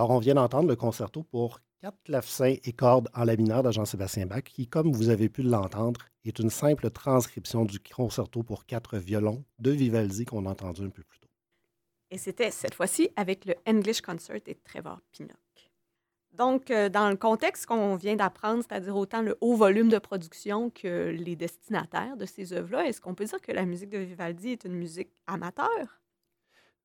Alors, 0.01 0.09
on 0.09 0.19
vient 0.19 0.33
d'entendre 0.33 0.67
le 0.67 0.75
concerto 0.75 1.21
pour 1.21 1.59
quatre 1.79 2.01
clavecins 2.03 2.55
et 2.63 2.73
cordes 2.73 3.07
en 3.13 3.23
la 3.23 3.35
mineur 3.35 3.61
de 3.61 3.69
Jean-Sébastien 3.71 4.25
Bach, 4.25 4.41
qui, 4.41 4.65
comme 4.67 4.91
vous 4.91 5.09
avez 5.09 5.29
pu 5.29 5.43
l'entendre, 5.43 6.01
est 6.25 6.39
une 6.39 6.49
simple 6.49 6.89
transcription 6.89 7.65
du 7.65 7.79
concerto 7.79 8.41
pour 8.41 8.65
quatre 8.65 8.97
violons 8.97 9.45
de 9.59 9.69
Vivaldi 9.69 10.25
qu'on 10.25 10.47
a 10.47 10.49
entendu 10.49 10.81
un 10.81 10.89
peu 10.89 11.03
plus 11.03 11.19
tôt. 11.19 11.27
Et 12.09 12.17
c'était 12.17 12.49
cette 12.49 12.73
fois-ci 12.73 13.11
avec 13.15 13.45
le 13.45 13.53
English 13.67 14.01
Concert 14.01 14.41
et 14.47 14.55
Trevor 14.55 15.01
Pinnock. 15.11 15.71
Donc, 16.31 16.71
euh, 16.71 16.89
dans 16.89 17.07
le 17.07 17.15
contexte 17.15 17.67
qu'on 17.67 17.95
vient 17.95 18.15
d'apprendre, 18.15 18.63
c'est-à-dire 18.67 18.95
autant 18.95 19.21
le 19.21 19.37
haut 19.39 19.55
volume 19.55 19.89
de 19.89 19.99
production 19.99 20.71
que 20.71 21.09
les 21.15 21.35
destinataires 21.35 22.17
de 22.17 22.25
ces 22.25 22.53
œuvres-là, 22.53 22.87
est-ce 22.87 23.01
qu'on 23.01 23.13
peut 23.13 23.25
dire 23.25 23.39
que 23.39 23.51
la 23.51 23.67
musique 23.67 23.91
de 23.91 23.99
Vivaldi 23.99 24.53
est 24.53 24.65
une 24.65 24.73
musique 24.73 25.11
amateur? 25.27 26.01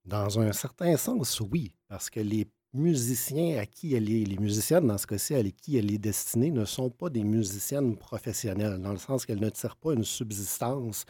Dans 0.04 0.38
un 0.38 0.52
certain 0.52 0.98
sens, 0.98 1.40
oui, 1.40 1.72
parce 1.88 2.10
que 2.10 2.20
les 2.20 2.46
musiciens 2.76 3.58
à 3.58 3.66
qui 3.66 3.94
elle 3.94 4.10
est, 4.10 4.24
les 4.24 4.38
musiciennes 4.38 4.86
dans 4.86 4.98
ce 4.98 5.06
cas-ci 5.06 5.34
à 5.34 5.42
qui 5.42 5.76
elle 5.76 5.92
est 5.92 5.98
destinée, 5.98 6.50
ne 6.50 6.64
sont 6.64 6.90
pas 6.90 7.10
des 7.10 7.24
musiciennes 7.24 7.96
professionnelles, 7.96 8.80
dans 8.80 8.92
le 8.92 8.98
sens 8.98 9.26
qu'elles 9.26 9.40
ne 9.40 9.50
tirent 9.50 9.76
pas 9.76 9.94
une 9.94 10.04
subsistance 10.04 11.04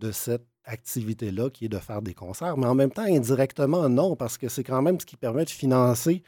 de 0.00 0.12
cette 0.12 0.46
activité-là 0.64 1.50
qui 1.50 1.64
est 1.64 1.68
de 1.68 1.78
faire 1.78 2.02
des 2.02 2.14
concerts, 2.14 2.56
mais 2.56 2.66
en 2.66 2.74
même 2.74 2.90
temps, 2.90 3.02
indirectement, 3.02 3.88
non, 3.88 4.16
parce 4.16 4.38
que 4.38 4.48
c'est 4.48 4.64
quand 4.64 4.82
même 4.82 5.00
ce 5.00 5.06
qui 5.06 5.16
permet 5.16 5.44
de 5.44 5.50
financer 5.50 6.22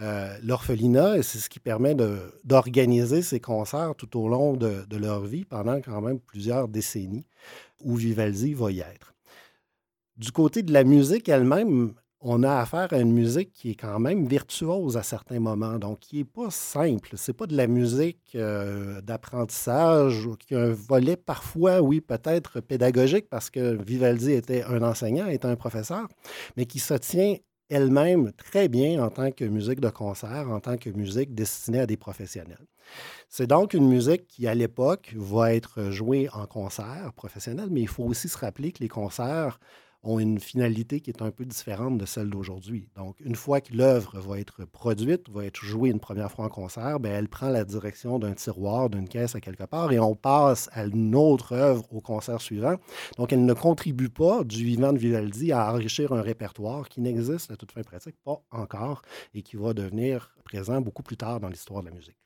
euh, 0.00 0.36
l'orphelinat 0.42 1.18
et 1.18 1.22
c'est 1.22 1.38
ce 1.38 1.48
qui 1.48 1.60
permet 1.60 1.94
d'organiser 2.44 3.22
ces 3.22 3.38
concerts 3.38 3.94
tout 3.96 4.18
au 4.18 4.28
long 4.28 4.54
de, 4.54 4.84
de 4.88 4.96
leur 4.96 5.20
vie 5.20 5.44
pendant 5.44 5.80
quand 5.80 6.00
même 6.00 6.18
plusieurs 6.18 6.68
décennies 6.68 7.26
où 7.80 7.94
Vivaldi 7.94 8.54
va 8.54 8.72
y 8.72 8.80
être. 8.80 9.14
Du 10.16 10.32
côté 10.32 10.62
de 10.62 10.72
la 10.72 10.84
musique 10.84 11.28
elle-même, 11.28 11.94
on 12.26 12.42
a 12.42 12.56
affaire 12.56 12.88
à 12.92 12.98
une 12.98 13.12
musique 13.12 13.52
qui 13.52 13.72
est 13.72 13.74
quand 13.74 14.00
même 14.00 14.26
virtuose 14.26 14.96
à 14.96 15.02
certains 15.02 15.40
moments, 15.40 15.78
donc 15.78 16.00
qui 16.00 16.16
n'est 16.16 16.24
pas 16.24 16.50
simple. 16.50 17.10
C'est 17.16 17.34
pas 17.34 17.46
de 17.46 17.54
la 17.54 17.66
musique 17.66 18.32
euh, 18.34 19.02
d'apprentissage 19.02 20.26
qui 20.38 20.54
a 20.54 20.62
un 20.62 20.72
volet 20.72 21.16
parfois, 21.16 21.82
oui, 21.82 22.00
peut-être 22.00 22.60
pédagogique, 22.60 23.28
parce 23.28 23.50
que 23.50 23.76
Vivaldi 23.82 24.32
était 24.32 24.62
un 24.62 24.82
enseignant, 24.82 25.26
était 25.26 25.46
un 25.46 25.56
professeur, 25.56 26.08
mais 26.56 26.64
qui 26.64 26.78
se 26.78 26.94
tient 26.94 27.36
elle-même 27.68 28.32
très 28.32 28.68
bien 28.68 29.04
en 29.04 29.10
tant 29.10 29.30
que 29.30 29.44
musique 29.44 29.80
de 29.80 29.90
concert, 29.90 30.50
en 30.50 30.60
tant 30.60 30.78
que 30.78 30.88
musique 30.88 31.34
destinée 31.34 31.80
à 31.80 31.86
des 31.86 31.98
professionnels. 31.98 32.66
C'est 33.28 33.46
donc 33.46 33.74
une 33.74 33.88
musique 33.88 34.26
qui, 34.26 34.46
à 34.46 34.54
l'époque, 34.54 35.14
va 35.16 35.54
être 35.54 35.90
jouée 35.90 36.28
en 36.32 36.46
concert 36.46 37.12
professionnel, 37.14 37.68
mais 37.70 37.82
il 37.82 37.88
faut 37.88 38.04
aussi 38.04 38.28
se 38.30 38.38
rappeler 38.38 38.72
que 38.72 38.80
les 38.80 38.88
concerts 38.88 39.58
ont 40.04 40.18
une 40.18 40.38
finalité 40.38 41.00
qui 41.00 41.10
est 41.10 41.22
un 41.22 41.30
peu 41.30 41.44
différente 41.44 41.98
de 41.98 42.06
celle 42.06 42.30
d'aujourd'hui. 42.30 42.88
Donc, 42.94 43.18
une 43.20 43.34
fois 43.34 43.60
que 43.60 43.74
l'œuvre 43.74 44.20
va 44.20 44.38
être 44.38 44.64
produite, 44.64 45.28
va 45.30 45.44
être 45.44 45.64
jouée 45.64 45.90
une 45.90 46.00
première 46.00 46.30
fois 46.30 46.44
en 46.44 46.48
concert, 46.48 47.00
bien, 47.00 47.12
elle 47.12 47.28
prend 47.28 47.48
la 47.48 47.64
direction 47.64 48.18
d'un 48.18 48.34
tiroir, 48.34 48.90
d'une 48.90 49.08
caisse 49.08 49.34
à 49.34 49.40
quelque 49.40 49.64
part, 49.64 49.92
et 49.92 49.98
on 49.98 50.14
passe 50.14 50.68
à 50.72 50.84
une 50.84 51.14
autre 51.14 51.52
œuvre 51.52 51.84
au 51.90 52.00
concert 52.00 52.40
suivant. 52.40 52.76
Donc, 53.16 53.32
elle 53.32 53.44
ne 53.44 53.54
contribue 53.54 54.10
pas 54.10 54.44
du 54.44 54.64
vivant 54.64 54.92
de 54.92 54.98
Vivaldi 54.98 55.52
à 55.52 55.72
enrichir 55.72 56.12
un 56.12 56.22
répertoire 56.22 56.88
qui 56.88 57.00
n'existe 57.00 57.50
à 57.50 57.56
toute 57.56 57.72
fin 57.72 57.82
pratique 57.82 58.16
pas 58.24 58.42
encore 58.50 59.02
et 59.34 59.42
qui 59.42 59.56
va 59.56 59.72
devenir 59.72 60.34
présent 60.44 60.80
beaucoup 60.80 61.02
plus 61.02 61.16
tard 61.16 61.40
dans 61.40 61.48
l'histoire 61.48 61.82
de 61.82 61.88
la 61.88 61.94
musique. 61.94 62.16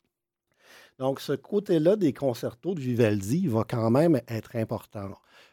Donc, 0.99 1.21
ce 1.21 1.31
côté-là 1.31 1.95
des 1.95 2.11
concertos 2.11 2.75
de 2.75 2.81
Vivaldi 2.81 3.47
va 3.47 3.63
quand 3.63 3.89
même 3.89 4.19
être 4.27 4.57
important. 4.57 5.11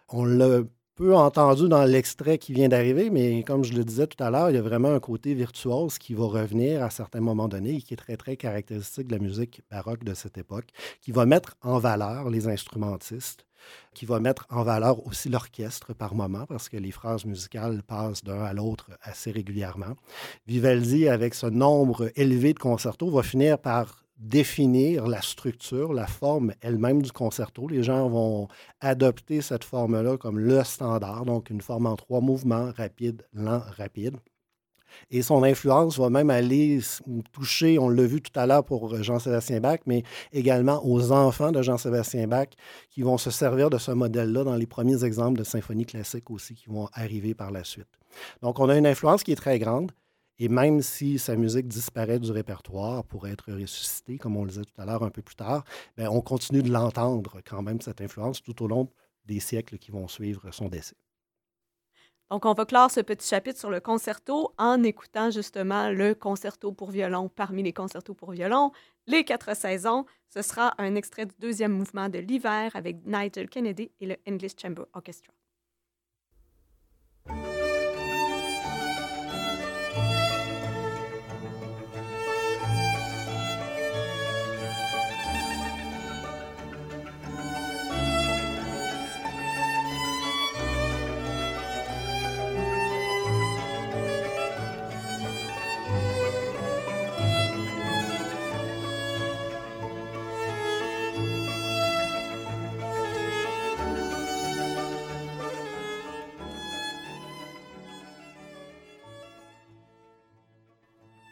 On 0.08 0.24
l'a 0.24 0.62
peu 0.96 1.14
entendu 1.14 1.68
dans 1.68 1.84
l'extrait 1.84 2.38
qui 2.38 2.54
vient 2.54 2.68
d'arriver, 2.68 3.10
mais 3.10 3.42
comme 3.42 3.62
je 3.62 3.74
le 3.74 3.84
disais 3.84 4.06
tout 4.06 4.22
à 4.24 4.30
l'heure, 4.30 4.48
il 4.48 4.56
y 4.56 4.58
a 4.58 4.62
vraiment 4.62 4.88
un 4.88 4.98
côté 4.98 5.34
virtuose 5.34 5.98
qui 5.98 6.14
va 6.14 6.24
revenir 6.24 6.82
à 6.82 6.88
certains 6.88 7.20
moments 7.20 7.48
donnés 7.48 7.74
et 7.74 7.82
qui 7.82 7.92
est 7.92 7.98
très, 7.98 8.16
très 8.16 8.38
caractéristique 8.38 9.06
de 9.06 9.12
la 9.12 9.18
musique 9.18 9.60
baroque 9.70 10.04
de 10.04 10.14
cette 10.14 10.38
époque, 10.38 10.68
qui 11.02 11.12
va 11.12 11.26
mettre 11.26 11.54
en 11.60 11.78
valeur 11.78 12.30
les 12.30 12.48
instrumentistes, 12.48 13.44
qui 13.92 14.06
va 14.06 14.20
mettre 14.20 14.46
en 14.48 14.62
valeur 14.62 15.06
aussi 15.06 15.28
l'orchestre 15.28 15.92
par 15.92 16.14
moment, 16.14 16.46
parce 16.46 16.70
que 16.70 16.78
les 16.78 16.92
phrases 16.92 17.26
musicales 17.26 17.82
passent 17.82 18.24
d'un 18.24 18.42
à 18.42 18.54
l'autre 18.54 18.90
assez 19.02 19.30
régulièrement. 19.30 19.96
Vivaldi, 20.46 21.08
avec 21.08 21.34
ce 21.34 21.46
nombre 21.46 22.10
élevé 22.16 22.54
de 22.54 22.58
concertos, 22.58 23.10
va 23.10 23.22
finir 23.22 23.58
par 23.58 24.05
définir 24.18 25.06
la 25.06 25.20
structure, 25.22 25.92
la 25.92 26.06
forme 26.06 26.52
elle-même 26.60 27.02
du 27.02 27.12
concerto. 27.12 27.68
Les 27.68 27.82
gens 27.82 28.08
vont 28.08 28.48
adopter 28.80 29.42
cette 29.42 29.64
forme-là 29.64 30.16
comme 30.16 30.38
le 30.38 30.64
standard, 30.64 31.24
donc 31.24 31.50
une 31.50 31.60
forme 31.60 31.86
en 31.86 31.96
trois 31.96 32.20
mouvements, 32.20 32.72
rapide, 32.76 33.22
lent, 33.32 33.62
rapide. 33.76 34.16
Et 35.10 35.22
son 35.22 35.42
influence 35.42 35.98
va 35.98 36.10
même 36.10 36.30
aller 36.30 36.80
toucher, 37.32 37.78
on 37.78 37.88
l'a 37.88 38.06
vu 38.06 38.22
tout 38.22 38.38
à 38.38 38.46
l'heure 38.46 38.64
pour 38.64 39.02
Jean-Sébastien 39.02 39.60
Bach, 39.60 39.80
mais 39.84 40.02
également 40.32 40.80
aux 40.86 41.12
enfants 41.12 41.52
de 41.52 41.60
Jean-Sébastien 41.60 42.26
Bach 42.26 42.48
qui 42.90 43.02
vont 43.02 43.18
se 43.18 43.30
servir 43.30 43.68
de 43.68 43.78
ce 43.78 43.90
modèle-là 43.90 44.44
dans 44.44 44.56
les 44.56 44.66
premiers 44.66 45.04
exemples 45.04 45.38
de 45.38 45.44
symphonie 45.44 45.84
classique 45.84 46.30
aussi 46.30 46.54
qui 46.54 46.68
vont 46.68 46.88
arriver 46.94 47.34
par 47.34 47.50
la 47.50 47.62
suite. 47.64 47.88
Donc, 48.42 48.58
on 48.58 48.68
a 48.68 48.76
une 48.76 48.86
influence 48.86 49.22
qui 49.22 49.32
est 49.32 49.36
très 49.36 49.58
grande. 49.58 49.92
Et 50.38 50.48
même 50.48 50.82
si 50.82 51.18
sa 51.18 51.34
musique 51.34 51.66
disparaît 51.66 52.18
du 52.18 52.30
répertoire 52.30 53.04
pour 53.04 53.26
être 53.26 53.52
ressuscitée, 53.52 54.18
comme 54.18 54.36
on 54.36 54.44
le 54.44 54.50
disait 54.50 54.64
tout 54.64 54.80
à 54.80 54.84
l'heure 54.84 55.02
un 55.02 55.10
peu 55.10 55.22
plus 55.22 55.36
tard, 55.36 55.64
bien, 55.96 56.10
on 56.10 56.20
continue 56.20 56.62
de 56.62 56.70
l'entendre 56.70 57.40
quand 57.44 57.62
même, 57.62 57.80
cette 57.80 58.02
influence, 58.02 58.42
tout 58.42 58.62
au 58.62 58.68
long 58.68 58.90
des 59.24 59.40
siècles 59.40 59.78
qui 59.78 59.90
vont 59.90 60.08
suivre 60.08 60.50
son 60.52 60.68
décès. 60.68 60.96
Donc, 62.30 62.44
on 62.44 62.54
va 62.54 62.66
clore 62.66 62.90
ce 62.90 63.00
petit 63.00 63.26
chapitre 63.26 63.58
sur 63.58 63.70
le 63.70 63.80
concerto 63.80 64.52
en 64.58 64.82
écoutant 64.82 65.30
justement 65.30 65.90
le 65.90 66.14
concerto 66.14 66.72
pour 66.72 66.90
violon 66.90 67.28
parmi 67.28 67.62
les 67.62 67.72
concertos 67.72 68.14
pour 68.14 68.32
violon, 68.32 68.72
les 69.06 69.24
quatre 69.24 69.54
saisons. 69.56 70.06
Ce 70.28 70.42
sera 70.42 70.74
un 70.78 70.96
extrait 70.96 71.26
du 71.26 71.36
deuxième 71.38 71.72
mouvement 71.72 72.08
de 72.08 72.18
l'hiver 72.18 72.72
avec 72.74 73.06
Nigel 73.06 73.48
Kennedy 73.48 73.92
et 74.00 74.06
le 74.06 74.16
English 74.28 74.52
Chamber 74.60 74.86
Orchestra. 74.92 75.35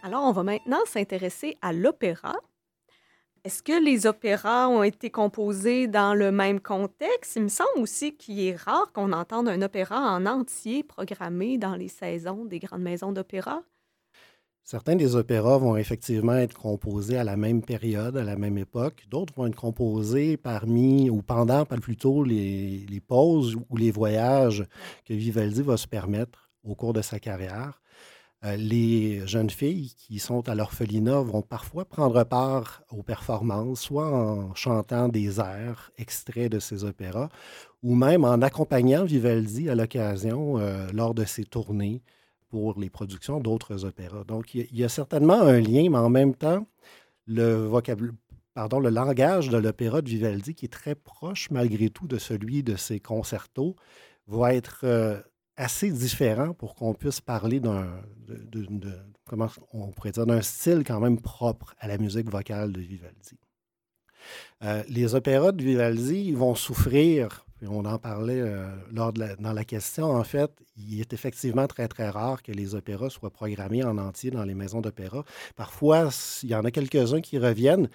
Alors, 0.04 0.24
on 0.24 0.32
va 0.32 0.42
maintenant 0.42 0.84
s'intéresser 0.84 1.56
à 1.62 1.72
l'opéra. 1.72 2.34
Est-ce 3.42 3.62
que 3.62 3.82
les 3.82 4.06
opéras 4.06 4.68
ont 4.68 4.82
été 4.82 5.08
composés 5.08 5.88
dans 5.88 6.12
le 6.12 6.30
même 6.30 6.60
contexte? 6.60 7.36
Il 7.36 7.44
me 7.44 7.48
semble 7.48 7.78
aussi 7.78 8.14
qu'il 8.14 8.38
est 8.38 8.54
rare 8.54 8.92
qu'on 8.92 9.12
entende 9.12 9.48
un 9.48 9.62
opéra 9.62 9.98
en 10.14 10.26
entier 10.26 10.82
programmé 10.82 11.56
dans 11.56 11.74
les 11.74 11.88
saisons 11.88 12.44
des 12.44 12.58
grandes 12.58 12.82
maisons 12.82 13.12
d'opéra. 13.12 13.62
Certains 14.62 14.96
des 14.96 15.16
opéras 15.16 15.56
vont 15.56 15.74
effectivement 15.74 16.34
être 16.34 16.58
composés 16.58 17.16
à 17.16 17.24
la 17.24 17.38
même 17.38 17.62
période, 17.62 18.18
à 18.18 18.24
la 18.24 18.36
même 18.36 18.58
époque. 18.58 19.06
D'autres 19.08 19.32
vont 19.34 19.46
être 19.46 19.56
composés 19.56 20.36
parmi 20.36 21.08
ou 21.08 21.22
pendant, 21.22 21.64
pas 21.64 21.78
plutôt, 21.78 22.24
les, 22.24 22.84
les 22.90 23.00
pauses 23.00 23.56
ou 23.70 23.76
les 23.78 23.90
voyages 23.90 24.66
que 25.06 25.14
Vivaldi 25.14 25.62
va 25.62 25.78
se 25.78 25.88
permettre 25.88 26.50
au 26.62 26.74
cours 26.74 26.92
de 26.92 27.00
sa 27.00 27.18
carrière. 27.18 27.80
Euh, 28.44 28.56
les 28.56 29.26
jeunes 29.26 29.48
filles 29.48 29.94
qui 29.96 30.18
sont 30.18 30.48
à 30.48 30.54
l'orphelinat 30.54 31.22
vont 31.22 31.40
parfois 31.40 31.84
prendre 31.86 32.22
part 32.24 32.82
aux 32.90 33.02
performances, 33.02 33.80
soit 33.80 34.10
en 34.10 34.54
chantant 34.54 35.08
des 35.08 35.40
airs 35.40 35.90
extraits 35.96 36.52
de 36.52 36.58
ces 36.58 36.84
opéras, 36.84 37.30
ou 37.82 37.94
même 37.94 38.24
en 38.24 38.42
accompagnant 38.42 39.04
Vivaldi 39.04 39.70
à 39.70 39.74
l'occasion 39.74 40.58
euh, 40.58 40.86
lors 40.92 41.14
de 41.14 41.24
ses 41.24 41.44
tournées 41.44 42.02
pour 42.50 42.78
les 42.78 42.90
productions 42.90 43.40
d'autres 43.40 43.84
opéras. 43.84 44.24
Donc, 44.24 44.54
il 44.54 44.76
y, 44.76 44.84
a 44.84 44.88
certainement 44.88 45.40
un 45.40 45.60
lien, 45.60 45.88
mais 45.90 45.98
en 45.98 46.10
même 46.10 46.34
temps, 46.34 46.66
le 47.26 47.68
pardon, 48.54 48.78
le 48.78 48.90
langage 48.90 49.48
de 49.48 49.58
l'opéra 49.58 50.02
de 50.02 50.08
Vivaldi, 50.08 50.54
qui 50.54 50.66
est 50.66 50.68
très 50.68 50.94
proche 50.94 51.50
malgré 51.50 51.90
tout 51.90 52.06
de 52.06 52.18
celui 52.18 52.62
de 52.62 52.76
ses 52.76 53.00
concertos, 53.00 53.74
va 54.28 54.54
être 54.54 54.80
euh, 54.84 55.20
assez 55.56 55.90
différent 55.90 56.52
pour 56.52 56.74
qu'on 56.74 56.94
puisse 56.94 57.20
parler 57.20 57.60
d'un, 57.60 57.86
comment 59.26 59.48
on 59.72 59.90
pourrait 59.90 60.12
dire, 60.12 60.26
d'un 60.26 60.42
style 60.42 60.82
quand 60.84 61.00
même 61.00 61.20
propre 61.20 61.74
à 61.78 61.88
la 61.88 61.98
musique 61.98 62.30
vocale 62.30 62.72
de 62.72 62.80
Vivaldi. 62.80 63.38
Euh, 64.62 64.82
les 64.88 65.14
opéras 65.14 65.52
de 65.52 65.62
Vivaldi 65.62 66.32
vont 66.32 66.54
souffrir, 66.54 67.44
on 67.66 67.84
en 67.84 67.98
parlait 67.98 68.40
euh, 68.40 68.68
lors 68.92 69.12
dans 69.12 69.52
la 69.52 69.64
question, 69.64 70.10
en 70.10 70.24
fait, 70.24 70.50
il 70.76 71.00
est 71.00 71.12
effectivement 71.12 71.66
très, 71.66 71.88
très 71.88 72.08
rare 72.08 72.42
que 72.42 72.52
les 72.52 72.74
opéras 72.74 73.10
soient 73.10 73.30
programmés 73.30 73.84
en 73.84 73.98
entier 73.98 74.30
dans 74.30 74.44
les 74.44 74.54
maisons 74.54 74.80
d'opéra. 74.80 75.24
Parfois, 75.56 76.10
il 76.42 76.50
y 76.50 76.54
en 76.54 76.64
a 76.64 76.70
quelques-uns 76.70 77.20
qui 77.20 77.38
reviennent, 77.38 77.88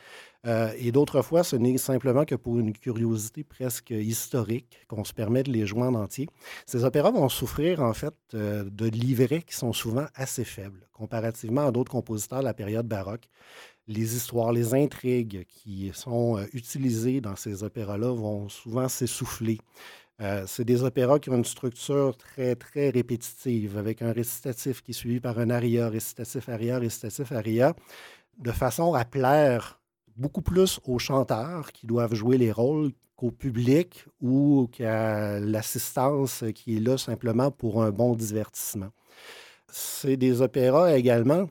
euh, 0.48 0.72
et 0.78 0.92
d'autres 0.92 1.22
fois, 1.22 1.44
ce 1.44 1.56
n'est 1.56 1.78
simplement 1.78 2.26
que 2.26 2.36
pour 2.36 2.60
une 2.60 2.74
curiosité 2.74 3.44
presque 3.44 3.92
historique 3.92 4.80
qu'on 4.88 5.04
se 5.04 5.14
permet 5.14 5.44
de 5.44 5.52
les 5.52 5.66
jouer 5.66 5.84
en 5.84 5.96
entier. 5.96 6.28
Ces 6.66 6.86
opéras 6.86 7.12
vont 7.12 7.28
souffrir, 7.30 7.82
en 7.82 7.94
fait, 7.94 8.16
de 8.34 8.86
livrets 8.86 9.42
qui 9.42 9.56
sont 9.56 9.74
souvent 9.74 10.06
assez 10.16 10.46
faibles, 10.46 10.88
comparativement 10.94 11.68
à 11.68 11.72
d'autres 11.72 11.92
compositeurs 11.92 12.40
de 12.40 12.46
la 12.46 12.54
période 12.54 12.88
baroque 12.88 13.28
les 13.90 14.16
histoires, 14.16 14.54
les 14.54 14.74
intrigues 14.76 15.46
qui 15.48 15.92
sont 15.94 16.38
euh, 16.38 16.46
utilisées 16.54 17.22
dans 17.22 17.36
ces 17.36 17.64
opéras-là 17.64 18.12
vont 18.12 18.48
souvent 18.48 18.88
s'essouffler. 18.88 19.58
Euh, 20.22 20.44
c'est 20.48 20.64
des 20.66 20.84
opéras 20.84 21.18
qui 21.20 21.30
ont 21.30 21.38
une 21.38 21.46
structure 21.46 22.16
très, 22.16 22.56
très 22.56 22.90
répétitive, 22.90 23.78
avec 23.78 24.02
un 24.02 24.12
récitatif 24.12 24.82
qui 24.84 24.92
est 24.92 24.94
suivi 24.94 25.20
par 25.20 25.40
un 25.40 25.50
aria, 25.50 25.90
récitatif, 25.90 26.50
aria, 26.50 26.78
récitatif, 26.78 27.32
aria, 27.32 27.74
de 28.38 28.52
façon 28.52 28.94
à 28.94 29.06
plaire 29.06 29.79
beaucoup 30.20 30.42
plus 30.42 30.80
aux 30.86 31.00
chanteurs 31.00 31.72
qui 31.72 31.88
doivent 31.88 32.14
jouer 32.14 32.38
les 32.38 32.52
rôles 32.52 32.92
qu'au 33.16 33.32
public 33.32 34.06
ou 34.22 34.70
qu'à 34.72 35.40
l'assistance 35.40 36.44
qui 36.54 36.78
est 36.78 36.80
là 36.80 36.98
simplement 36.98 37.52
pour 37.52 37.84
un 37.84 37.92
bon 37.92 38.16
divertissement. 38.16 38.90
C'est 39.72 40.18
des 40.18 40.42
opéras 40.42 40.98
également 40.98 41.48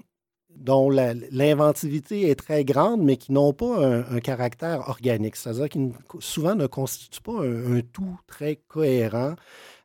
dont 0.51 0.91
l'inventivité 0.91 2.31
est 2.31 2.35
très 2.35 2.65
grande, 2.65 3.03
mais 3.03 3.17
qui 3.17 3.33
n'ont 3.33 3.53
pas 3.53 3.87
un, 3.87 4.21
caractère 4.21 4.89
organique. 4.89 5.37
C'est-à-dire 5.37 5.69
qui 5.69 5.93
souvent 6.19 6.55
ne 6.55 6.67
constituent 6.67 7.21
pas 7.21 7.45
un, 7.45 7.81
tout 7.81 8.19
très 8.27 8.57
cohérent 8.57 9.35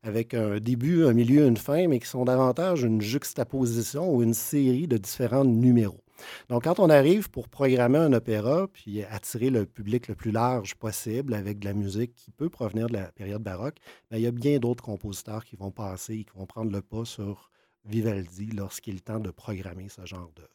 avec 0.04 0.34
un 0.34 0.60
début, 0.60 1.06
un 1.06 1.14
milieu, 1.14 1.46
une 1.46 1.58
fin, 1.58 1.88
mais 1.88 2.00
qui 2.00 2.08
sont 2.08 2.26
davantage 2.26 2.84
une 2.84 3.02
juxtaposition 3.02 4.14
ou 4.14 4.24
une 4.24 4.34
série 4.34 4.88
de 4.88 4.98
différents 4.98 5.46
numéros. 5.46 6.03
Donc, 6.50 6.64
quand 6.64 6.80
on 6.80 6.90
arrive 6.90 7.30
pour 7.30 7.50
programmer 7.50 8.00
un 8.00 8.14
opéra, 8.14 8.68
puis 8.68 9.04
attirer 9.04 9.50
le 9.50 9.66
public 9.66 10.08
le 10.08 10.16
plus 10.16 10.32
large 10.32 10.76
possible 10.76 11.34
avec 11.34 11.60
de 11.60 11.66
la 11.66 11.74
musique 11.74 12.16
qui 12.16 12.32
peut 12.32 12.50
provenir 12.50 12.88
de 12.88 12.94
la 12.94 13.12
période 13.12 13.42
baroque, 13.42 13.78
bien, 14.10 14.20
il 14.20 14.24
y 14.24 14.28
a 14.28 14.32
bien 14.32 14.60
d'autres 14.60 14.84
compositeurs 14.84 15.46
qui 15.46 15.56
vont 15.56 15.72
passer 15.72 16.14
et 16.14 16.24
qui 16.24 16.38
vont 16.38 16.46
prendre 16.46 16.72
le 16.72 16.82
pas 16.82 17.06
sur 17.06 17.50
Vivaldi 17.86 18.48
lorsqu'il 18.52 18.98
est 18.98 19.06
temps 19.06 19.20
de 19.20 19.32
programmer 19.32 19.90
ce 19.90 20.06
genre 20.06 20.32
d'œuvre. 20.36 20.50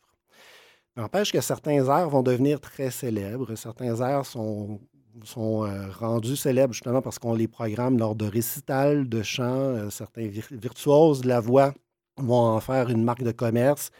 N'empêche 0.96 1.30
que 1.30 1.40
certains 1.40 1.84
airs 1.86 2.10
vont 2.10 2.22
devenir 2.22 2.60
très 2.60 2.90
célèbres. 2.90 3.54
Certains 3.54 4.00
airs 4.00 4.26
sont, 4.26 4.80
sont 5.22 5.64
euh, 5.64 5.90
rendus 5.92 6.36
célèbres 6.36 6.72
justement 6.72 7.02
parce 7.02 7.18
qu'on 7.18 7.34
les 7.34 7.46
programme 7.46 7.98
lors 7.98 8.16
de 8.16 8.26
récitals, 8.26 9.08
de 9.08 9.22
chants. 9.22 9.44
Euh, 9.44 9.90
certains 9.90 10.26
virtuoses 10.26 11.20
de 11.20 11.28
la 11.28 11.38
voix 11.38 11.72
vont 12.16 12.34
en 12.34 12.60
faire 12.60 12.88
une 12.88 13.04
marque 13.04 13.22
de 13.22 13.30
commerce. 13.30 13.90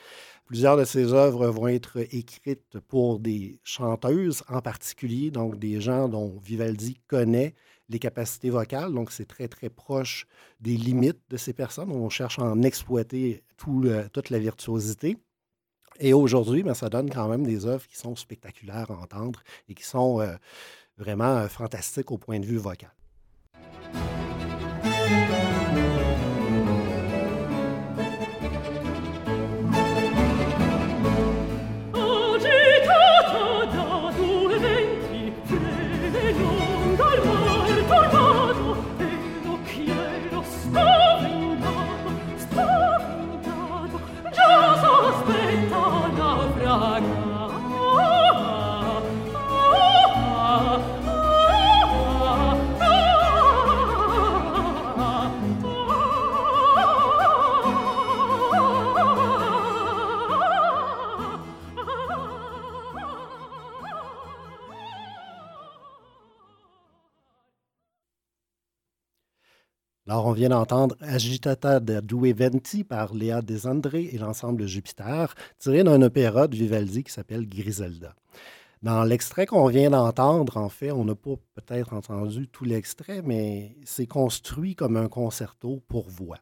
Plusieurs 0.49 0.79
de 0.79 0.85
ces 0.85 1.13
œuvres 1.13 1.49
vont 1.49 1.69
être 1.69 1.99
écrites 2.11 2.79
pour 2.89 3.21
des 3.21 3.61
chanteuses 3.65 4.43
en 4.49 4.63
particulier, 4.63 5.31
donc 5.31 5.59
des 5.59 5.79
gens 5.79 6.09
dont 6.09 6.39
Vivaldi 6.43 6.99
connaît 7.07 7.55
les 7.91 7.99
capacités 7.99 8.49
vocales. 8.49 8.95
Donc, 8.95 9.13
c'est 9.13 9.27
très, 9.27 9.47
très 9.49 9.69
proche 9.69 10.27
des 10.59 10.79
limites 10.79 11.21
de 11.29 11.37
ces 11.37 11.53
personnes. 11.53 11.93
On 11.93 12.09
cherche 12.09 12.39
à 12.39 12.45
en 12.45 12.63
exploiter 12.63 13.45
tout, 13.59 13.85
toute 14.15 14.31
la 14.31 14.39
virtuosité. 14.39 15.19
Et 16.01 16.15
aujourd'hui, 16.15 16.63
ben, 16.63 16.73
ça 16.73 16.89
donne 16.89 17.11
quand 17.11 17.29
même 17.29 17.45
des 17.45 17.67
œuvres 17.67 17.87
qui 17.87 17.99
sont 17.99 18.17
spectaculaires 18.17 18.91
à 18.91 18.95
entendre 18.95 19.43
et 19.69 19.75
qui 19.75 19.85
sont 19.85 20.23
euh, 20.23 20.35
vraiment 20.97 21.37
euh, 21.37 21.49
fantastiques 21.49 22.11
au 22.11 22.17
point 22.17 22.41
de 22.41 22.47
vue 22.47 22.57
vocal. 22.57 22.95
Vient 70.39 70.51
d'entendre 70.51 70.95
Agitata 71.01 71.81
da 71.81 72.01
Due 72.01 72.33
Venti 72.33 72.85
par 72.85 73.13
Léa 73.13 73.43
Desandré 73.43 74.09
et 74.13 74.19
l'ensemble 74.19 74.69
Jupiter, 74.69 75.35
tiré 75.59 75.83
d'un 75.83 76.01
opéra 76.01 76.47
de 76.47 76.55
Vivaldi 76.55 77.03
qui 77.03 77.13
s'appelle 77.13 77.49
Griselda. 77.49 78.15
Dans 78.81 79.03
l'extrait 79.03 79.47
qu'on 79.47 79.67
vient 79.67 79.91
d'entendre, 79.91 80.57
en 80.57 80.69
fait, 80.69 80.93
on 80.93 81.05
n'a 81.05 81.17
pas 81.17 81.35
peut-être 81.57 81.93
entendu 81.93 82.47
tout 82.47 82.65
l'extrait, 82.65 83.21
mais 83.23 83.77
c'est 83.85 84.07
construit 84.07 84.77
comme 84.77 84.97
un 84.97 85.09
concerto 85.09 85.83
pour 85.89 86.09
voix 86.09 86.39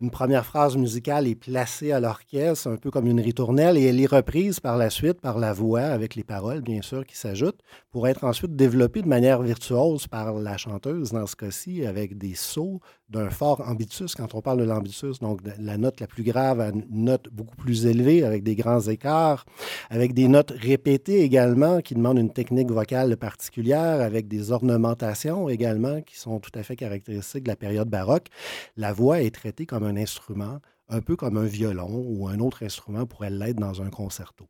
une 0.00 0.10
première 0.10 0.44
phrase 0.44 0.76
musicale 0.76 1.26
est 1.26 1.34
placée 1.34 1.90
à 1.90 2.00
l'orchestre, 2.00 2.68
un 2.68 2.76
peu 2.76 2.90
comme 2.90 3.06
une 3.06 3.20
ritournelle, 3.20 3.78
et 3.78 3.84
elle 3.84 4.00
est 4.00 4.06
reprise 4.06 4.60
par 4.60 4.76
la 4.76 4.90
suite 4.90 5.22
par 5.22 5.38
la 5.38 5.54
voix, 5.54 5.80
avec 5.80 6.14
les 6.14 6.24
paroles, 6.24 6.60
bien 6.60 6.82
sûr, 6.82 7.06
qui 7.06 7.16
s'ajoutent, 7.16 7.62
pour 7.90 8.06
être 8.06 8.24
ensuite 8.24 8.54
développée 8.54 9.00
de 9.00 9.08
manière 9.08 9.40
virtuose 9.40 10.06
par 10.06 10.34
la 10.34 10.58
chanteuse, 10.58 11.12
dans 11.12 11.26
ce 11.26 11.34
cas-ci, 11.34 11.86
avec 11.86 12.18
des 12.18 12.34
sauts 12.34 12.80
d'un 13.08 13.30
fort 13.30 13.60
ambitus. 13.66 14.14
Quand 14.14 14.34
on 14.34 14.40
parle 14.40 14.58
de 14.58 14.64
l'ambitus, 14.64 15.20
donc 15.20 15.40
la 15.58 15.78
note 15.78 16.00
la 16.00 16.06
plus 16.06 16.22
grave 16.22 16.60
à 16.60 16.68
une 16.68 16.84
note 16.90 17.28
beaucoup 17.32 17.56
plus 17.56 17.86
élevée, 17.86 18.24
avec 18.24 18.42
des 18.42 18.56
grands 18.56 18.80
écarts, 18.80 19.44
avec 19.90 20.12
des 20.14 20.28
notes 20.28 20.52
répétées 20.56 21.22
également, 21.22 21.80
qui 21.80 21.94
demandent 21.94 22.18
une 22.18 22.32
technique 22.32 22.70
vocale 22.70 23.16
particulière, 23.16 24.00
avec 24.00 24.28
des 24.28 24.52
ornementations 24.52 25.48
également, 25.48 26.00
qui 26.02 26.18
sont 26.18 26.40
tout 26.40 26.56
à 26.58 26.62
fait 26.62 26.76
caractéristiques 26.76 27.44
de 27.44 27.50
la 27.50 27.56
période 27.56 27.88
baroque. 27.88 28.28
La 28.76 28.92
voix 28.92 29.22
est 29.22 29.34
traitée 29.34 29.66
comme 29.66 29.84
un 29.84 29.96
instrument, 29.96 30.60
un 30.88 31.00
peu 31.00 31.16
comme 31.16 31.36
un 31.36 31.46
violon 31.46 32.04
ou 32.06 32.28
un 32.28 32.38
autre 32.40 32.64
instrument 32.64 33.06
pourrait 33.06 33.30
l'être 33.30 33.58
dans 33.58 33.82
un 33.82 33.90
concerto. 33.90 34.46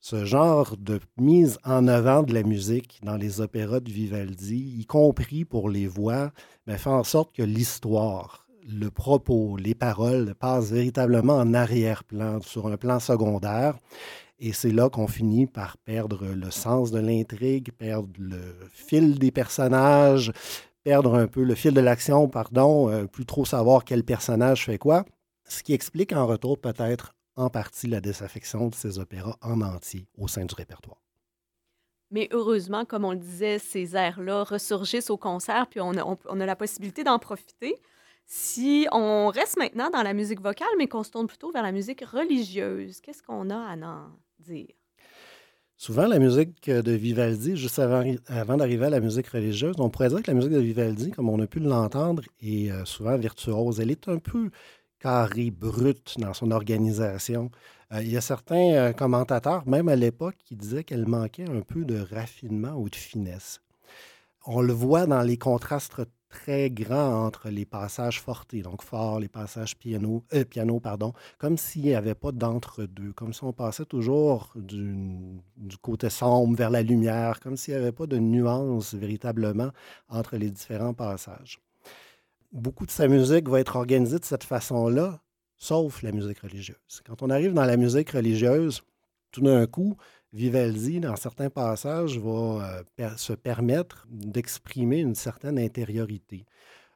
Ce 0.00 0.24
genre 0.24 0.76
de 0.76 1.00
mise 1.16 1.58
en 1.64 1.88
avant 1.88 2.22
de 2.22 2.32
la 2.32 2.42
musique 2.42 3.00
dans 3.02 3.16
les 3.16 3.40
opéras 3.40 3.80
de 3.80 3.90
Vivaldi, 3.90 4.76
y 4.78 4.86
compris 4.86 5.44
pour 5.44 5.68
les 5.68 5.86
voix, 5.88 6.30
ben, 6.66 6.78
fait 6.78 6.90
en 6.90 7.02
sorte 7.02 7.34
que 7.34 7.42
l'histoire, 7.42 8.46
le 8.68 8.90
propos, 8.90 9.56
les 9.56 9.74
paroles 9.74 10.34
passent 10.34 10.70
véritablement 10.70 11.36
en 11.36 11.54
arrière-plan, 11.54 12.40
sur 12.40 12.66
un 12.68 12.76
plan 12.76 13.00
secondaire. 13.00 13.78
Et 14.38 14.52
c'est 14.52 14.70
là 14.70 14.90
qu'on 14.90 15.08
finit 15.08 15.46
par 15.46 15.78
perdre 15.78 16.26
le 16.26 16.50
sens 16.50 16.90
de 16.90 17.00
l'intrigue, 17.00 17.72
perdre 17.72 18.10
le 18.18 18.54
fil 18.70 19.18
des 19.18 19.30
personnages, 19.30 20.32
perdre 20.84 21.14
un 21.14 21.26
peu 21.26 21.42
le 21.42 21.54
fil 21.54 21.72
de 21.72 21.80
l'action, 21.80 22.28
pardon, 22.28 22.90
euh, 22.90 23.06
plus 23.06 23.26
trop 23.26 23.44
savoir 23.44 23.84
quel 23.84 24.04
personnage 24.04 24.66
fait 24.66 24.78
quoi. 24.78 25.04
Ce 25.48 25.62
qui 25.62 25.72
explique 25.72 26.12
en 26.12 26.26
retour 26.26 26.60
peut-être 26.60 27.15
en 27.36 27.50
partie 27.50 27.86
la 27.86 28.00
désaffection 28.00 28.68
de 28.68 28.74
ces 28.74 28.98
opéras 28.98 29.36
en 29.42 29.60
entier 29.60 30.08
au 30.16 30.28
sein 30.28 30.44
du 30.44 30.54
répertoire. 30.54 31.00
Mais 32.10 32.28
heureusement, 32.32 32.84
comme 32.84 33.04
on 33.04 33.12
le 33.12 33.18
disait, 33.18 33.58
ces 33.58 33.96
airs-là 33.96 34.44
ressurgissent 34.44 35.10
au 35.10 35.16
concert, 35.16 35.66
puis 35.68 35.80
on 35.80 35.92
a, 35.92 36.46
la 36.46 36.56
possibilité 36.56 37.04
d'en 37.04 37.18
profiter. 37.18 37.74
Si 38.24 38.86
on 38.92 39.28
reste 39.28 39.58
maintenant 39.58 39.90
dans 39.90 40.02
la 40.02 40.14
musique 40.14 40.40
vocale, 40.40 40.68
mais 40.78 40.86
qu'on 40.86 41.02
se 41.02 41.10
tourne 41.10 41.26
plutôt 41.26 41.50
vers 41.50 41.62
la 41.62 41.72
musique 41.72 42.04
religieuse, 42.04 43.00
qu'est-ce 43.00 43.22
qu'on 43.22 43.50
a 43.50 43.56
à 43.56 43.76
en 43.76 44.10
dire? 44.38 44.74
Souvent, 45.78 46.06
la 46.06 46.18
musique 46.18 46.70
de 46.70 46.92
Vivaldi, 46.92 47.54
juste 47.54 47.78
avant, 47.78 48.56
d'arriver 48.56 48.86
à 48.86 48.90
la 48.90 49.00
musique 49.00 49.26
religieuse, 49.26 49.74
on 49.78 49.90
pourrait 49.90 50.08
dire 50.08 50.22
que 50.22 50.30
la 50.30 50.34
musique 50.34 50.52
de 50.52 50.58
Vivaldi, 50.58 51.10
comme 51.10 51.28
on 51.28 51.38
a 51.38 51.46
pu 51.46 51.60
l'entendre, 51.60 52.22
est 52.40 52.70
euh, 52.70 52.86
souvent 52.86 53.14
virtuose. 53.18 53.78
Elle 53.78 53.90
est 53.90 54.08
un 54.08 54.16
peu 54.16 54.50
carrée, 54.98 55.50
brute 55.50 56.16
dans 56.18 56.34
son 56.34 56.50
organisation. 56.50 57.50
Euh, 57.92 58.02
il 58.02 58.10
y 58.10 58.16
a 58.16 58.20
certains 58.20 58.72
euh, 58.74 58.92
commentateurs, 58.92 59.66
même 59.66 59.88
à 59.88 59.96
l'époque, 59.96 60.36
qui 60.44 60.56
disaient 60.56 60.84
qu'elle 60.84 61.06
manquait 61.06 61.48
un 61.48 61.60
peu 61.60 61.84
de 61.84 62.00
raffinement 62.00 62.74
ou 62.74 62.88
de 62.88 62.96
finesse. 62.96 63.60
On 64.46 64.60
le 64.60 64.72
voit 64.72 65.06
dans 65.06 65.22
les 65.22 65.38
contrastes 65.38 66.02
très 66.28 66.70
grands 66.70 67.24
entre 67.24 67.48
les 67.48 67.64
passages 67.64 68.20
fortés, 68.20 68.62
donc 68.62 68.82
fort, 68.82 69.20
les 69.20 69.28
passages 69.28 69.76
piano, 69.76 70.24
euh, 70.34 70.44
piano 70.44 70.80
pardon, 70.80 71.12
comme 71.38 71.56
s'il 71.56 71.82
n'y 71.82 71.94
avait 71.94 72.14
pas 72.14 72.32
d'entre-deux, 72.32 73.12
comme 73.12 73.32
si 73.32 73.44
on 73.44 73.52
passait 73.52 73.86
toujours 73.86 74.52
du, 74.56 74.94
du, 75.56 75.76
côté 75.78 76.10
sombre 76.10 76.56
vers 76.56 76.70
la 76.70 76.82
lumière, 76.82 77.40
comme 77.40 77.56
s'il 77.56 77.74
n'y 77.74 77.80
avait 77.80 77.92
pas 77.92 78.06
de 78.06 78.18
nuance 78.18 78.94
véritablement 78.94 79.70
entre 80.08 80.36
les 80.36 80.50
différents 80.50 80.94
passages. 80.94 81.60
Beaucoup 82.56 82.86
de 82.86 82.90
sa 82.90 83.06
musique 83.06 83.50
va 83.50 83.60
être 83.60 83.76
organisée 83.76 84.18
de 84.18 84.24
cette 84.24 84.44
façon-là, 84.44 85.20
sauf 85.58 86.02
la 86.02 86.10
musique 86.10 86.38
religieuse. 86.38 87.02
Quand 87.06 87.22
on 87.22 87.28
arrive 87.28 87.52
dans 87.52 87.66
la 87.66 87.76
musique 87.76 88.12
religieuse, 88.12 88.82
tout 89.30 89.42
d'un 89.42 89.66
coup, 89.66 89.98
Vivaldi, 90.32 91.00
dans 91.00 91.16
certains 91.16 91.50
passages, 91.50 92.18
va 92.18 92.82
euh, 92.98 93.16
se 93.18 93.34
permettre 93.34 94.06
d'exprimer 94.08 95.00
une 95.00 95.14
certaine 95.14 95.58
intériorité. 95.58 96.46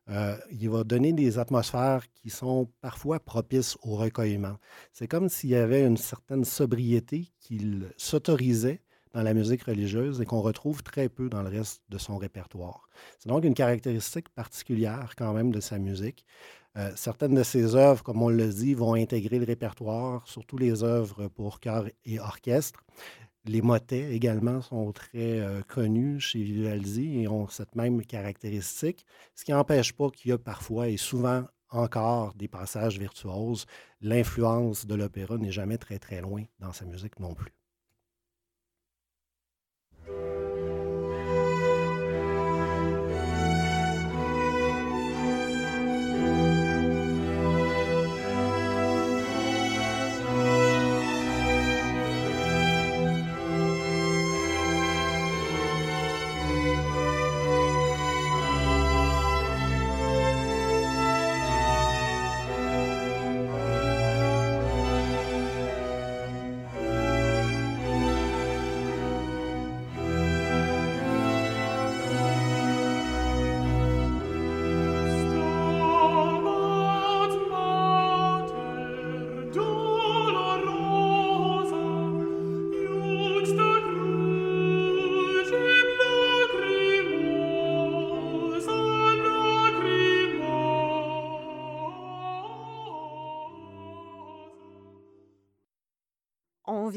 Euh, 0.08 0.34
il 0.50 0.70
va 0.70 0.82
donner 0.82 1.12
des 1.12 1.38
atmosphères 1.38 2.10
qui 2.14 2.30
sont 2.30 2.70
parfois 2.80 3.20
propices 3.20 3.76
au 3.82 3.96
recueillement. 3.96 4.56
C'est 4.94 5.08
comme 5.08 5.28
s'il 5.28 5.50
y 5.50 5.56
avait 5.56 5.84
une 5.84 5.98
certaine 5.98 6.46
sobriété 6.46 7.28
qu'il 7.38 7.92
s'autorisait 7.98 8.80
dans 9.12 9.22
la 9.22 9.34
musique 9.34 9.64
religieuse 9.64 10.20
et 10.20 10.24
qu'on 10.24 10.40
retrouve 10.40 10.82
très 10.82 11.08
peu 11.08 11.28
dans 11.28 11.42
le 11.42 11.48
reste 11.48 11.82
de 11.88 11.98
son 11.98 12.16
répertoire. 12.16 12.88
C'est 13.18 13.28
donc 13.28 13.44
une 13.44 13.54
caractéristique 13.54 14.28
particulière 14.30 15.14
quand 15.16 15.32
même 15.32 15.50
de 15.50 15.60
sa 15.60 15.78
musique. 15.78 16.24
Euh, 16.76 16.92
certaines 16.94 17.34
de 17.34 17.42
ses 17.42 17.74
œuvres, 17.74 18.02
comme 18.02 18.22
on 18.22 18.28
le 18.28 18.48
dit, 18.48 18.74
vont 18.74 18.94
intégrer 18.94 19.38
le 19.38 19.44
répertoire, 19.44 20.26
surtout 20.28 20.56
les 20.56 20.84
œuvres 20.84 21.28
pour 21.28 21.58
chœur 21.58 21.86
et 22.04 22.20
orchestre. 22.20 22.84
Les 23.46 23.62
motets 23.62 24.14
également 24.14 24.60
sont 24.60 24.92
très 24.92 25.40
euh, 25.40 25.62
connus 25.62 26.20
chez 26.20 26.42
Vivaldi 26.42 27.20
et 27.20 27.28
ont 27.28 27.48
cette 27.48 27.74
même 27.74 28.04
caractéristique, 28.04 29.04
ce 29.34 29.44
qui 29.44 29.52
n'empêche 29.52 29.92
pas 29.94 30.10
qu'il 30.10 30.30
y 30.30 30.32
a 30.32 30.38
parfois 30.38 30.88
et 30.88 30.96
souvent 30.96 31.44
encore 31.70 32.34
des 32.34 32.48
passages 32.48 32.98
virtuoses. 32.98 33.66
L'influence 34.00 34.86
de 34.86 34.94
l'opéra 34.94 35.38
n'est 35.38 35.52
jamais 35.52 35.78
très 35.78 35.98
très 35.98 36.20
loin 36.20 36.44
dans 36.58 36.72
sa 36.72 36.84
musique 36.84 37.18
non 37.18 37.34
plus. 37.34 37.52
Thank 40.12 40.44
you. 40.44 40.49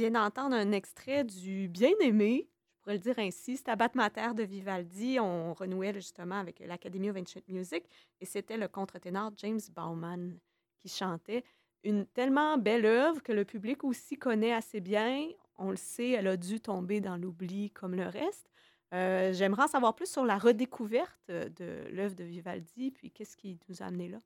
Vient 0.09 0.21
d'entendre 0.21 0.53
un 0.53 0.73
extrait 0.73 1.23
du 1.23 1.69
Bien-aimé, 1.69 2.49
je 2.49 2.81
pourrais 2.81 2.95
le 2.95 2.99
dire 2.99 3.19
ainsi. 3.19 3.55
Stabat 3.55 3.91
Mater 3.93 4.33
de 4.35 4.43
Vivaldi. 4.43 5.17
On 5.17 5.53
renouait 5.53 5.93
justement 5.93 6.39
avec 6.39 6.59
l'Académie 6.59 7.09
of 7.09 7.15
Ancient 7.15 7.39
Music 7.47 7.85
et 8.19 8.25
c'était 8.25 8.57
le 8.57 8.67
contre-ténor 8.67 9.31
James 9.37 9.61
Bauman 9.73 10.37
qui 10.79 10.89
chantait. 10.89 11.45
Une 11.85 12.05
tellement 12.05 12.57
belle 12.57 12.85
œuvre 12.85 13.23
que 13.23 13.31
le 13.31 13.45
public 13.45 13.85
aussi 13.85 14.17
connaît 14.17 14.51
assez 14.51 14.81
bien. 14.81 15.29
On 15.57 15.69
le 15.69 15.77
sait, 15.77 16.09
elle 16.09 16.27
a 16.27 16.35
dû 16.35 16.59
tomber 16.59 16.99
dans 16.99 17.15
l'oubli 17.15 17.71
comme 17.71 17.95
le 17.95 18.07
reste. 18.07 18.49
Euh, 18.93 19.31
j'aimerais 19.31 19.63
en 19.63 19.67
savoir 19.69 19.95
plus 19.95 20.11
sur 20.11 20.25
la 20.25 20.37
redécouverte 20.37 21.29
de 21.29 21.87
l'œuvre 21.91 22.15
de 22.15 22.25
Vivaldi, 22.25 22.91
puis 22.91 23.09
qu'est-ce 23.09 23.37
qui 23.37 23.57
nous 23.69 23.81
a 23.81 23.85
amené 23.85 24.09
là? 24.09 24.17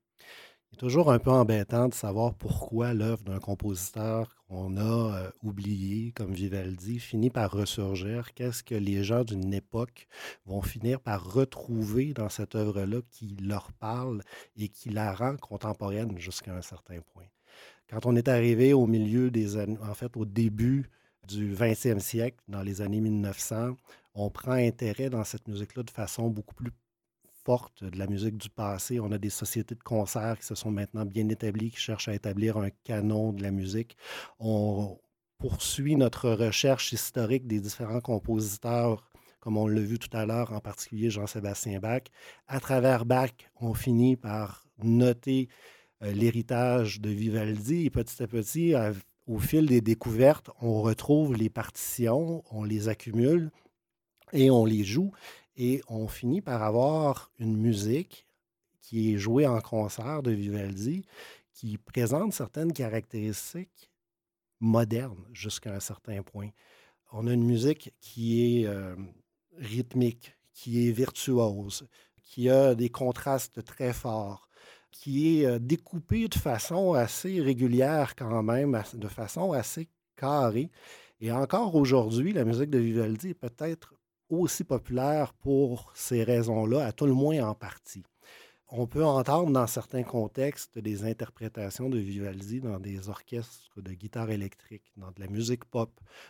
Toujours 0.77 1.11
un 1.11 1.17
peu 1.17 1.31
embêtant 1.31 1.87
de 1.87 1.95
savoir 1.95 2.35
pourquoi 2.35 2.93
l'œuvre 2.93 3.23
d'un 3.23 3.39
compositeur 3.39 4.35
qu'on 4.47 4.77
a 4.77 4.81
euh, 5.17 5.31
oublié, 5.41 6.11
comme 6.11 6.31
Vivaldi, 6.31 6.99
finit 6.99 7.31
par 7.31 7.49
ressurgir. 7.49 8.31
Qu'est-ce 8.35 8.61
que 8.61 8.75
les 8.75 9.03
gens 9.03 9.23
d'une 9.23 9.55
époque 9.55 10.07
vont 10.45 10.61
finir 10.61 10.99
par 10.99 11.33
retrouver 11.33 12.13
dans 12.13 12.29
cette 12.29 12.53
œuvre-là 12.53 12.99
qui 13.09 13.35
leur 13.41 13.71
parle 13.73 14.21
et 14.55 14.67
qui 14.67 14.89
la 14.89 15.15
rend 15.15 15.35
contemporaine 15.37 16.15
jusqu'à 16.19 16.55
un 16.55 16.61
certain 16.61 16.99
point? 17.11 17.25
Quand 17.89 18.05
on 18.05 18.15
est 18.15 18.27
arrivé 18.27 18.73
au 18.73 18.85
milieu 18.85 19.31
des 19.31 19.57
années, 19.57 19.79
en 19.81 19.95
fait, 19.95 20.15
au 20.15 20.25
début 20.25 20.91
du 21.27 21.55
20e 21.55 21.99
siècle, 21.99 22.37
dans 22.47 22.61
les 22.61 22.81
années 22.83 23.01
1900, 23.01 23.75
on 24.13 24.29
prend 24.29 24.51
intérêt 24.51 25.09
dans 25.09 25.23
cette 25.23 25.47
musique-là 25.47 25.81
de 25.81 25.89
façon 25.89 26.29
beaucoup 26.29 26.53
plus 26.53 26.71
de 27.81 27.97
la 27.97 28.07
musique 28.07 28.37
du 28.37 28.49
passé. 28.49 28.99
On 28.99 29.11
a 29.11 29.17
des 29.17 29.29
sociétés 29.29 29.75
de 29.75 29.83
concerts 29.83 30.37
qui 30.39 30.45
se 30.45 30.55
sont 30.55 30.71
maintenant 30.71 31.05
bien 31.05 31.27
établies, 31.29 31.71
qui 31.71 31.77
cherchent 31.77 32.09
à 32.09 32.13
établir 32.13 32.57
un 32.57 32.69
canon 32.83 33.31
de 33.31 33.41
la 33.41 33.51
musique. 33.51 33.95
On 34.39 34.99
poursuit 35.37 35.95
notre 35.95 36.29
recherche 36.31 36.91
historique 36.91 37.47
des 37.47 37.59
différents 37.59 38.01
compositeurs 38.01 39.09
comme 39.39 39.55
on 39.55 39.67
l'a 39.67 39.79
vu 39.79 39.97
tout 39.97 40.09
à 40.17 40.25
l'heure, 40.25 40.51
en 40.51 40.59
particulier 40.59 41.09
Jean-Sébastien 41.09 41.79
Bach. 41.79 42.01
À 42.49 42.59
travers 42.59 43.05
Bach, 43.05 43.31
on 43.61 43.73
finit 43.73 44.17
par 44.17 44.65
noter 44.83 45.47
euh, 46.03 46.11
l'héritage 46.11 46.99
de 46.99 47.09
Vivaldi 47.09 47.85
et 47.85 47.89
petit 47.89 48.21
à 48.21 48.27
petit, 48.27 48.73
au 49.25 49.39
fil 49.39 49.67
des 49.67 49.79
découvertes, 49.79 50.49
on 50.59 50.81
retrouve 50.81 51.35
les 51.35 51.49
partitions, 51.49 52.43
on 52.51 52.63
les 52.63 52.89
accumule 52.89 53.51
et 54.33 54.51
on 54.51 54.65
les 54.65 54.83
joue. 54.83 55.13
Et 55.57 55.81
on 55.87 56.07
finit 56.07 56.41
par 56.41 56.61
avoir 56.61 57.31
une 57.39 57.57
musique 57.57 58.27
qui 58.79 59.13
est 59.13 59.17
jouée 59.17 59.47
en 59.47 59.59
concert 59.59 60.23
de 60.23 60.31
Vivaldi 60.31 61.03
qui 61.53 61.77
présente 61.79 62.33
certaines 62.33 62.71
caractéristiques 62.71 63.91
modernes 64.59 65.25
jusqu'à 65.33 65.73
un 65.73 65.79
certain 65.79 66.21
point. 66.21 66.49
On 67.11 67.25
a 67.25 67.33
une 67.33 67.43
musique 67.43 67.93
qui 67.99 68.61
est 68.61 68.67
euh, 68.67 68.95
rythmique, 69.57 70.35
qui 70.53 70.87
est 70.87 70.91
virtuose, 70.91 71.87
qui 72.21 72.49
a 72.49 72.75
des 72.75 72.89
contrastes 72.89 73.63
très 73.63 73.93
forts, 73.93 74.49
qui 74.91 75.39
est 75.39 75.45
euh, 75.45 75.59
découpée 75.59 76.27
de 76.27 76.35
façon 76.35 76.93
assez 76.93 77.41
régulière 77.41 78.15
quand 78.15 78.43
même, 78.43 78.81
de 78.93 79.07
façon 79.07 79.53
assez 79.53 79.87
carrée. 80.15 80.69
Et 81.19 81.31
encore 81.31 81.73
aujourd'hui, 81.75 82.33
la 82.33 82.45
musique 82.45 82.69
de 82.69 82.77
Vivaldi 82.77 83.29
est 83.29 83.33
peut-être 83.33 83.96
aussi 84.29 84.63
populaire 84.63 85.33
pour 85.33 85.91
ces 85.93 86.23
raisons-là, 86.23 86.85
à 86.85 86.91
tout 86.91 87.05
le 87.05 87.13
moins 87.13 87.39
en 87.47 87.53
partie. 87.53 88.03
on 88.69 88.85
peut 88.85 89.05
entendre 89.05 89.51
dans 89.51 89.67
certains 89.67 90.03
contextes 90.03 90.77
des 90.77 91.05
interprétations 91.05 91.89
de 91.89 91.97
Vivaldi 91.97 92.59
dans 92.59 92.79
des 92.79 93.07
orchestres 93.07 93.81
de 93.81 93.93
guitare 93.93 94.29
électrique, 94.31 94.91
dans 94.97 95.07
de 95.07 95.19
la 95.19 95.27
musique 95.27 95.63
pop. 95.65 95.89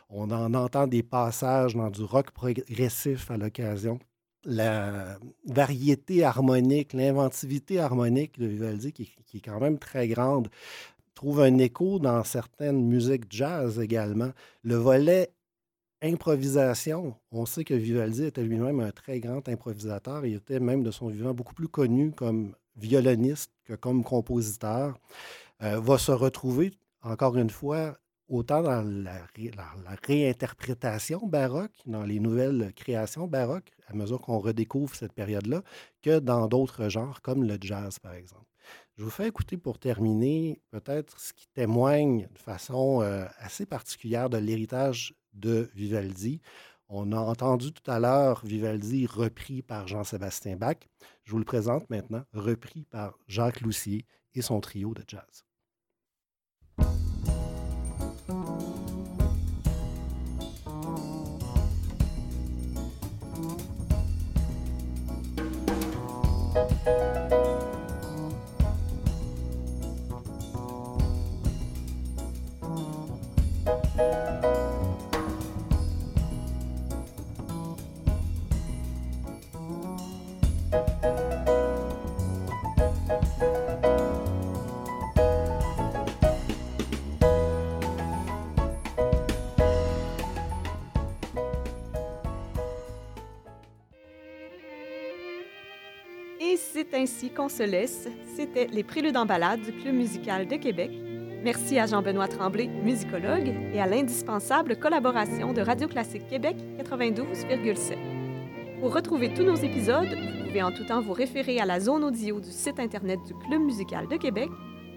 On 0.10 0.30
en 0.30 0.54
entend 0.54 0.86
des 0.86 1.02
passages 1.02 1.76
dans 1.76 1.90
du 1.90 2.04
rock 2.04 2.32
progressif 2.32 3.32
à 3.32 3.38
l'occasion. 3.38 4.00
La 4.46 5.18
variété 5.48 6.24
harmonique, 6.24 6.94
l'inventivité 6.94 7.80
harmonique 7.80 8.38
de 8.40 8.46
Vivaldi, 8.46 8.94
qui, 8.94 9.12
qui, 9.26 9.38
est 9.38 9.42
quand 9.42 9.60
même 9.60 9.80
très 9.80 10.08
grande, 10.08 10.50
trouve 11.16 11.42
un 11.42 11.58
écho 11.58 11.98
dans 11.98 12.24
certaines 12.24 12.84
musiques 12.84 13.26
jazz 13.32 13.80
également. 13.80 14.32
Le 14.62 14.76
volet 14.76 15.32
improvisation, 16.02 17.16
on 17.32 17.46
sait 17.46 17.64
que 17.64 17.74
Vivaldi 17.74 18.26
était 18.26 18.44
lui-même 18.44 18.80
un 18.80 18.92
très 18.92 19.20
grand 19.20 19.48
improvisateur. 19.50 20.26
Il 20.26 20.36
était 20.36 20.60
même 20.60 20.84
de 20.84 20.92
son 20.92 21.08
vivant 21.08 21.34
beaucoup 21.34 21.54
plus 21.56 21.68
connu 21.68 22.12
comme 22.12 22.54
violoniste 22.76 23.52
que 23.66 23.74
comme 23.74 24.04
compositeur. 24.04 24.98
Euh, 25.64 25.80
va 25.80 25.98
se 25.98 26.12
retrouver, 26.12 26.72
encore 27.02 27.36
une 27.36 27.50
fois, 27.50 27.98
autant 28.28 28.62
dans 28.62 28.84
la, 28.84 29.26
réinterprétation 30.04 31.26
baroque, 31.26 31.76
dans 31.88 32.04
les 32.04 32.20
nouvelles 32.20 32.74
créations 32.76 33.28
baroques, 33.28 33.72
à 33.88 33.94
mesure 33.94 34.22
qu'on 34.22 34.38
redécouvre 34.38 34.94
cette 34.96 35.14
période-là, 35.14 35.64
que 36.04 36.20
dans 36.20 36.48
d'autres 36.48 36.90
genres, 36.90 37.22
comme 37.22 37.44
le 37.44 37.58
jazz, 37.60 37.98
par 38.00 38.14
exemple. 38.14 38.46
Je 38.98 39.04
vous 39.04 39.12
fais 39.12 39.28
écouter 39.28 39.58
pour 39.58 39.78
terminer 39.78 40.60
peut-être 40.72 41.20
ce 41.20 41.32
qui 41.32 41.48
témoigne 41.54 42.28
de 42.34 42.40
façon 42.40 43.04
euh, 43.04 43.28
assez 43.38 43.68
particulière 43.68 44.28
de 44.28 44.38
l'héritage 44.38 45.14
de 45.34 45.70
Vivaldi. 45.76 46.42
On 46.90 47.12
a 47.12 47.20
entendu 47.20 47.72
tout 47.72 47.92
à 47.92 48.00
l'heure 48.00 48.44
Vivaldi 48.44 49.06
repris 49.06 49.62
par 49.62 49.88
Jean-Sébastien 49.88 50.56
Bach. 50.56 50.78
Je 51.26 51.32
vous 51.32 51.38
le 51.38 51.46
présente 51.46 51.88
maintenant, 51.92 52.24
repris 52.34 52.86
par 52.86 53.20
Jacques 53.28 53.62
Loussier 53.62 54.08
et 54.34 54.42
son 54.42 54.62
trio 54.62 54.96
de 54.96 55.04
jazz. 55.08 55.46
C'est 96.78 96.94
ainsi 96.94 97.32
qu'on 97.32 97.50
se 97.50 97.64
laisse. 97.64 98.08
C'était 98.36 98.68
les 98.68 98.84
Préludes 98.84 99.18
en 99.18 99.26
balade 99.26 99.62
du 99.62 99.72
Club 99.72 99.96
musical 99.96 100.48
de 100.48 100.56
Québec. 100.58 100.92
Merci 101.44 101.80
à 101.80 101.88
Jean-Benoît 101.88 102.28
Tremblay, 102.28 102.68
musicologue, 102.68 103.52
et 103.74 103.80
à 103.80 103.88
l'indispensable 103.88 104.78
collaboration 104.78 105.54
de 105.54 105.62
Radio 105.62 105.88
Classique 105.88 106.28
Québec 106.28 106.56
92,7. 106.78 108.17
Pour 108.80 108.94
retrouver 108.94 109.34
tous 109.34 109.44
nos 109.44 109.56
épisodes, 109.56 110.08
vous 110.08 110.46
pouvez 110.46 110.62
en 110.62 110.72
tout 110.72 110.84
temps 110.84 111.02
vous 111.02 111.14
référer 111.14 111.60
à 111.60 111.66
la 111.66 111.80
zone 111.80 112.04
audio 112.04 112.40
du 112.40 112.52
site 112.52 112.80
Internet 112.80 113.20
du 113.26 113.34
Club 113.34 113.62
musical 113.62 114.08
de 114.08 114.18
Québec 114.18 114.50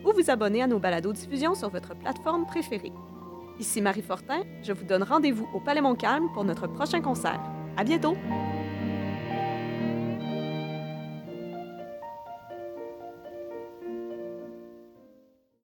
ou 0.04 0.12
vous 0.12 0.30
abonner 0.30 0.62
à 0.62 0.66
nos 0.66 0.78
balados-diffusions 0.78 1.54
sur 1.54 1.70
votre 1.70 1.96
plateforme 1.96 2.44
préférée. 2.44 2.92
Ici 3.58 3.80
Marie 3.80 4.02
Fortin, 4.02 4.42
je 4.62 4.72
vous 4.72 4.84
donne 4.84 5.02
rendez-vous 5.02 5.48
au 5.54 5.60
Palais 5.60 5.80
Montcalm 5.80 6.30
pour 6.34 6.44
notre 6.44 6.66
prochain 6.66 7.00
concert. 7.00 7.40
À 7.78 7.84
bientôt! 7.84 8.16